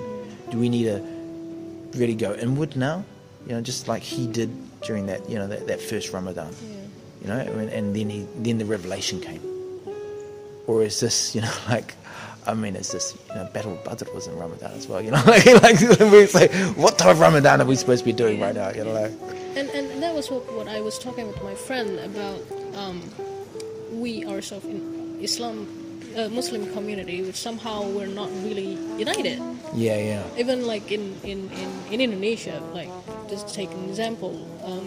Do 0.54 0.60
we 0.60 0.68
need 0.68 0.84
to 0.84 1.02
really 1.98 2.14
go 2.14 2.32
inward 2.34 2.76
now? 2.76 3.04
You 3.44 3.54
know, 3.54 3.60
just 3.60 3.88
like 3.88 4.02
he 4.02 4.28
did 4.28 4.50
during 4.82 5.06
that 5.06 5.28
you 5.28 5.36
know 5.36 5.48
that, 5.48 5.66
that 5.66 5.80
first 5.80 6.12
Ramadan. 6.12 6.54
You 7.20 7.26
know, 7.26 7.38
and, 7.40 7.70
and 7.70 7.96
then 7.96 8.08
he 8.08 8.24
then 8.36 8.58
the 8.58 8.64
revelation 8.64 9.20
came. 9.20 9.42
Or 10.68 10.84
is 10.84 11.00
this 11.00 11.34
you 11.34 11.40
know 11.40 11.52
like 11.68 11.96
I 12.46 12.54
mean, 12.54 12.76
is 12.76 12.92
this 12.92 13.18
you 13.30 13.34
know 13.34 13.50
Battle 13.52 13.72
of 13.72 13.82
Badr 13.82 14.04
was 14.14 14.28
in 14.28 14.36
Ramadan 14.36 14.70
as 14.74 14.86
well? 14.86 15.02
You 15.02 15.10
know, 15.10 15.24
like, 15.26 15.44
like 15.44 15.80
we 16.12 16.26
say, 16.26 16.46
what 16.74 16.98
type 16.98 17.10
of 17.10 17.18
Ramadan 17.18 17.60
are 17.60 17.64
we 17.64 17.74
supposed 17.74 18.04
to 18.04 18.06
be 18.06 18.12
doing 18.12 18.38
right 18.38 18.54
now? 18.54 18.70
You 18.70 18.84
know, 18.84 18.92
like, 18.92 19.10
and 19.56 19.68
and 19.70 20.00
that 20.04 20.14
was 20.14 20.30
what, 20.30 20.46
what 20.52 20.68
I 20.68 20.80
was 20.82 21.00
talking 21.00 21.26
with 21.26 21.42
my 21.42 21.56
friend 21.56 21.98
about. 21.98 22.40
Um, 22.76 23.02
we 23.90 24.24
ourselves 24.26 24.66
in 24.66 25.18
Islam, 25.20 25.66
uh, 26.16 26.28
Muslim 26.28 26.72
community, 26.72 27.22
which 27.22 27.36
somehow 27.36 27.82
we're 27.88 28.06
not 28.06 28.30
really 28.44 28.78
united. 28.98 29.40
yeah, 29.74 29.98
yeah. 29.98 30.22
Even 30.38 30.66
like 30.66 30.90
in 30.92 31.14
in, 31.24 31.50
in, 31.50 31.68
in 31.92 32.00
Indonesia, 32.00 32.62
like 32.72 32.90
just 33.28 33.54
take 33.54 33.70
an 33.70 33.84
example, 33.88 34.32
um, 34.64 34.86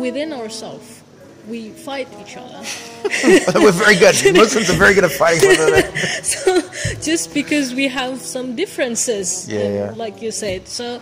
within 0.00 0.32
ourselves, 0.32 1.02
we 1.48 1.70
fight 1.70 2.08
each 2.20 2.36
other. 2.36 2.60
We're 3.58 3.72
very 3.72 3.96
good. 3.96 4.14
Muslims 4.36 4.68
are 4.70 4.76
very 4.76 4.94
good 4.94 5.04
at 5.04 5.12
fighting 5.12 5.48
with 5.48 5.60
other. 5.60 5.82
so 6.22 6.60
just 7.00 7.32
because 7.34 7.74
we 7.74 7.88
have 7.88 8.20
some 8.20 8.54
differences, 8.56 9.48
Yeah, 9.48 9.60
and 9.60 9.74
yeah. 9.74 9.90
like 9.96 10.20
you 10.22 10.30
said, 10.30 10.68
so 10.68 11.00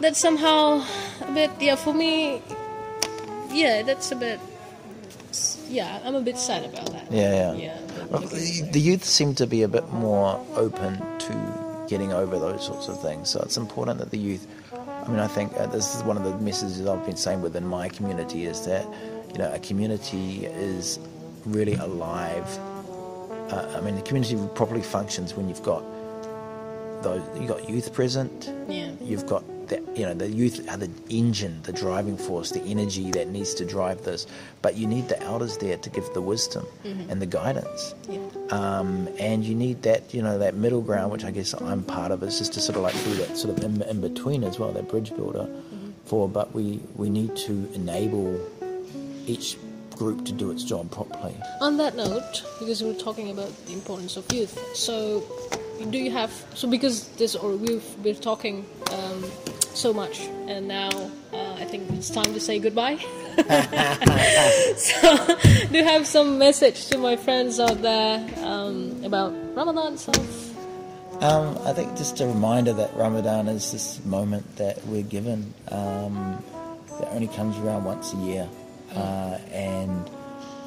that's 0.00 0.18
somehow 0.18 0.82
a 1.22 1.30
bit. 1.32 1.50
Yeah, 1.60 1.76
for 1.76 1.94
me, 1.94 2.42
yeah, 3.50 3.82
that's 3.82 4.10
a 4.12 4.16
bit. 4.16 4.40
Yeah, 5.70 6.00
I'm 6.04 6.14
a 6.16 6.20
bit 6.22 6.38
sad 6.38 6.64
about 6.64 6.90
that. 6.92 7.12
Yeah, 7.12 7.52
yeah. 7.52 7.52
Yeah. 7.54 7.78
The 8.10 8.80
youth 8.80 9.04
seem 9.04 9.34
to 9.36 9.46
be 9.46 9.62
a 9.62 9.68
bit 9.68 9.88
more 9.90 10.44
open 10.54 10.98
to 11.18 11.86
getting 11.88 12.12
over 12.12 12.38
those 12.38 12.64
sorts 12.64 12.88
of 12.88 13.00
things. 13.02 13.28
So 13.28 13.40
it's 13.40 13.56
important 13.56 13.98
that 13.98 14.10
the 14.10 14.18
youth. 14.18 14.46
I 14.72 15.10
mean, 15.10 15.20
I 15.20 15.26
think 15.26 15.52
uh, 15.56 15.66
this 15.66 15.94
is 15.94 16.02
one 16.02 16.16
of 16.16 16.24
the 16.24 16.36
messages 16.38 16.86
I've 16.86 17.04
been 17.06 17.16
saying 17.16 17.40
within 17.40 17.66
my 17.66 17.88
community 17.88 18.44
is 18.44 18.64
that 18.66 18.86
you 19.32 19.38
know 19.38 19.52
a 19.52 19.58
community 19.58 20.46
is 20.46 20.98
really 21.44 21.74
alive. 21.74 22.46
Uh, 23.50 23.74
I 23.76 23.80
mean, 23.80 23.96
the 23.96 24.02
community 24.02 24.38
properly 24.54 24.82
functions 24.82 25.34
when 25.34 25.48
you've 25.48 25.62
got 25.62 25.82
those. 27.02 27.22
You've 27.38 27.48
got 27.48 27.68
youth 27.68 27.92
present. 27.92 28.52
Yeah. 28.68 28.92
You've 29.02 29.26
got 29.26 29.44
the, 29.68 29.82
you 29.94 30.04
know 30.04 30.14
the 30.14 30.28
youth 30.28 30.68
are 30.70 30.76
the 30.76 30.90
engine, 31.08 31.62
the 31.62 31.72
driving 31.72 32.16
force, 32.16 32.50
the 32.50 32.62
energy 32.62 33.10
that 33.12 33.28
needs 33.28 33.54
to 33.54 33.64
drive 33.64 34.04
this. 34.04 34.26
But 34.62 34.76
you 34.76 34.86
need 34.86 35.08
the 35.08 35.20
elders 35.22 35.58
there 35.58 35.76
to 35.76 35.90
give 35.90 36.12
the 36.14 36.22
wisdom 36.22 36.66
and 36.84 37.22
the 37.22 37.26
guidance. 37.26 37.94
Yeah. 38.08 38.18
Um, 38.50 39.08
and 39.18 39.44
you 39.44 39.54
need 39.54 39.82
that 39.82 40.12
you 40.14 40.22
know 40.22 40.38
that 40.38 40.54
middle 40.54 40.80
ground, 40.80 41.12
which 41.12 41.24
I 41.24 41.30
guess 41.30 41.54
I'm 41.54 41.82
part 41.82 42.10
of, 42.10 42.22
is 42.22 42.38
just 42.38 42.54
to 42.54 42.60
sort 42.60 42.76
of 42.76 42.82
like 42.82 42.94
do 43.04 43.14
that 43.14 43.36
sort 43.36 43.56
of 43.56 43.64
in, 43.64 43.82
in 43.82 44.00
between 44.00 44.44
as 44.44 44.58
well, 44.58 44.72
that 44.72 44.88
bridge 44.88 45.14
builder. 45.14 45.48
For 46.06 46.26
but 46.28 46.54
we 46.54 46.80
we 46.96 47.10
need 47.10 47.36
to 47.36 47.70
enable 47.74 48.40
each 49.26 49.58
group 49.98 50.24
to 50.24 50.32
do 50.32 50.50
its 50.50 50.64
job 50.64 50.90
properly. 50.90 51.34
On 51.60 51.76
that 51.76 51.96
note, 51.96 52.44
because 52.58 52.82
we're 52.82 52.94
talking 52.94 53.30
about 53.30 53.52
the 53.66 53.72
importance 53.72 54.16
of 54.16 54.32
youth, 54.32 54.58
so 54.74 55.22
do 55.90 55.98
you 55.98 56.10
have 56.10 56.32
so 56.54 56.68
because 56.68 57.08
this 57.16 57.36
or 57.36 57.56
we've 57.56 58.02
been 58.02 58.16
talking 58.16 58.64
um, 58.92 59.24
so 59.78 59.92
much, 59.92 60.20
and 60.46 60.66
now 60.66 60.90
uh, 61.32 61.54
I 61.54 61.64
think 61.64 61.90
it's 61.92 62.10
time 62.10 62.34
to 62.34 62.40
say 62.40 62.58
goodbye. 62.58 62.96
so, 64.76 65.36
do 65.70 65.78
you 65.78 65.84
have 65.84 66.06
some 66.06 66.38
message 66.38 66.86
to 66.88 66.98
my 66.98 67.16
friends 67.16 67.60
out 67.60 67.80
there 67.80 68.26
um, 68.44 69.04
about 69.04 69.32
Ramadan 69.54 69.96
stuff? 69.96 70.56
Um, 71.22 71.58
I 71.64 71.72
think 71.72 71.96
just 71.96 72.20
a 72.20 72.26
reminder 72.26 72.72
that 72.74 72.94
Ramadan 72.94 73.48
is 73.48 73.72
this 73.72 74.04
moment 74.04 74.56
that 74.56 74.84
we're 74.86 75.02
given 75.02 75.54
um, 75.68 76.42
that 76.98 77.08
only 77.12 77.28
comes 77.28 77.56
around 77.58 77.84
once 77.84 78.12
a 78.12 78.16
year, 78.18 78.48
uh, 78.94 79.38
and 79.52 80.10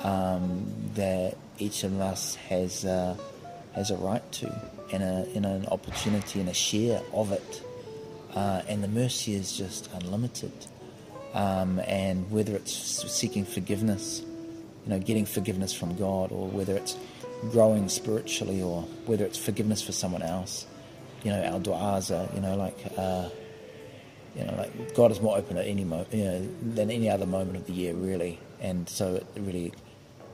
um, 0.03 0.65
that 0.95 1.35
each 1.57 1.83
of 1.83 1.99
us 1.99 2.35
has 2.35 2.85
uh, 2.85 3.15
has 3.73 3.91
a 3.91 3.97
right 3.97 4.31
to 4.33 4.47
and, 4.93 5.03
a, 5.03 5.27
and 5.35 5.45
an 5.45 5.65
opportunity 5.67 6.39
and 6.39 6.49
a 6.49 6.53
share 6.53 7.01
of 7.13 7.31
it 7.31 7.63
Uh, 8.34 8.62
and 8.68 8.82
the 8.84 8.88
mercy 8.88 9.34
is 9.34 9.56
just 9.56 9.90
unlimited. 9.94 10.52
Um, 11.34 11.80
and 11.80 12.30
whether 12.30 12.54
it's 12.54 12.72
seeking 13.10 13.44
forgiveness, 13.44 14.22
you 14.84 14.90
know, 14.90 14.98
getting 14.98 15.26
forgiveness 15.26 15.72
from 15.72 15.96
God, 15.96 16.32
or 16.32 16.48
whether 16.48 16.76
it's 16.76 16.96
growing 17.50 17.88
spiritually, 17.88 18.62
or 18.62 18.82
whether 19.06 19.24
it's 19.24 19.38
forgiveness 19.38 19.82
for 19.82 19.92
someone 19.92 20.22
else, 20.22 20.66
you 21.24 21.30
know, 21.30 21.42
our 21.42 21.60
du'as 21.60 22.14
are, 22.14 22.34
you 22.34 22.40
know, 22.40 22.56
like, 22.56 22.78
uh, 22.96 23.28
you 24.36 24.44
know, 24.44 24.54
like 24.56 24.94
God 24.94 25.10
is 25.10 25.20
more 25.20 25.36
open 25.36 25.56
at 25.56 25.66
any 25.66 25.84
mo- 25.84 26.06
you 26.12 26.24
know, 26.24 26.48
than 26.62 26.90
any 26.90 27.08
other 27.10 27.26
moment 27.26 27.56
of 27.56 27.66
the 27.66 27.72
year, 27.72 27.94
really. 27.94 28.38
And 28.60 28.88
so 28.88 29.14
it 29.14 29.26
really, 29.36 29.72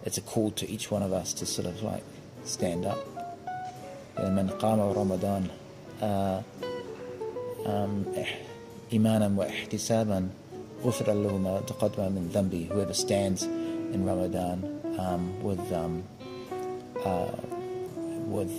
it's 0.04 0.18
a 0.18 0.22
call 0.22 0.50
to 0.52 0.68
each 0.68 0.90
one 0.90 1.02
of 1.02 1.12
us 1.12 1.32
to 1.34 1.46
sort 1.46 1.66
of 1.66 1.82
like 1.82 2.02
stand 2.44 2.84
up. 2.84 2.98
من 4.18 4.50
قام 4.60 4.80
رمضان 4.80 5.46
إيمانا 8.92 9.32
واحتسابا 9.36 10.28
غفر 10.84 11.12
له 11.12 11.36
ما 11.36 11.60
تقدم 11.60 12.12
من 12.12 12.30
ذنبه 12.34 12.68
whoever 12.70 12.94
stands 12.94 13.42
in 13.94 14.04
Ramadan 14.04 14.58
um, 14.98 15.42
with 15.42 15.72
um, 15.72 16.02
uh, 17.04 17.32
with 18.26 18.52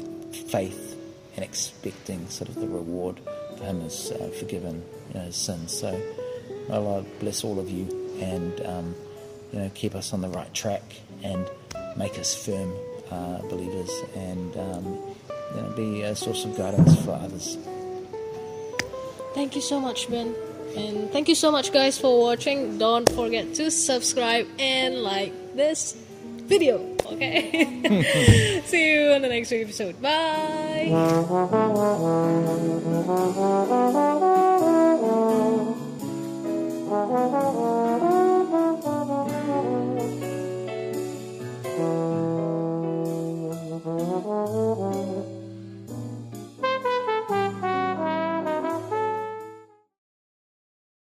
faith 0.50 0.96
and 1.36 1.46
expecting 1.46 2.28
sort 2.30 2.50
of 2.50 2.56
the 2.56 2.68
reward 2.68 3.20
for 3.58 3.64
him 3.66 3.82
is 3.82 4.12
uh, 4.12 4.32
forgiven 4.40 4.84
you 5.10 5.20
know, 5.20 5.26
his 5.26 5.36
sins 5.36 5.72
so 5.82 5.92
may 6.70 6.76
Allah 6.76 7.04
bless 7.20 7.44
all 7.44 7.60
of 7.60 7.70
you 7.70 7.86
and 8.20 8.66
um, 8.66 8.96
you 9.52 9.60
know 9.60 9.70
keep 9.76 9.94
us 9.96 10.14
on 10.14 10.22
the 10.22 10.30
right 10.30 10.52
track 10.54 10.84
and 11.24 11.50
make 11.98 12.18
us 12.18 12.34
firm 12.34 12.74
uh, 13.12 13.38
believers 13.50 13.92
and 14.16 14.58
um, 14.58 14.86
you 15.56 15.62
know, 15.62 15.70
be 15.76 16.02
a 16.02 16.16
source 16.16 16.46
of 16.46 16.58
guidance 16.58 16.96
for 17.04 17.12
others. 17.12 17.58
Thank 19.39 19.55
you 19.55 19.63
so 19.63 19.79
much, 19.79 20.11
Ben. 20.11 20.35
And 20.77 21.13
thank 21.13 21.29
you 21.29 21.37
so 21.37 21.53
much, 21.53 21.73
guys, 21.73 21.97
for 21.97 22.21
watching. 22.21 22.77
Don't 22.77 23.09
forget 23.11 23.55
to 23.55 23.71
subscribe 23.71 24.49
and 24.59 24.97
like 24.97 25.33
this 25.55 25.95
video. 26.51 26.97
Okay? 27.07 28.63
See 28.67 28.95
you 28.95 29.13
in 29.13 29.23
the 29.23 29.29
next 29.29 29.53
episode. 29.53 30.03
Bye. 30.03 30.91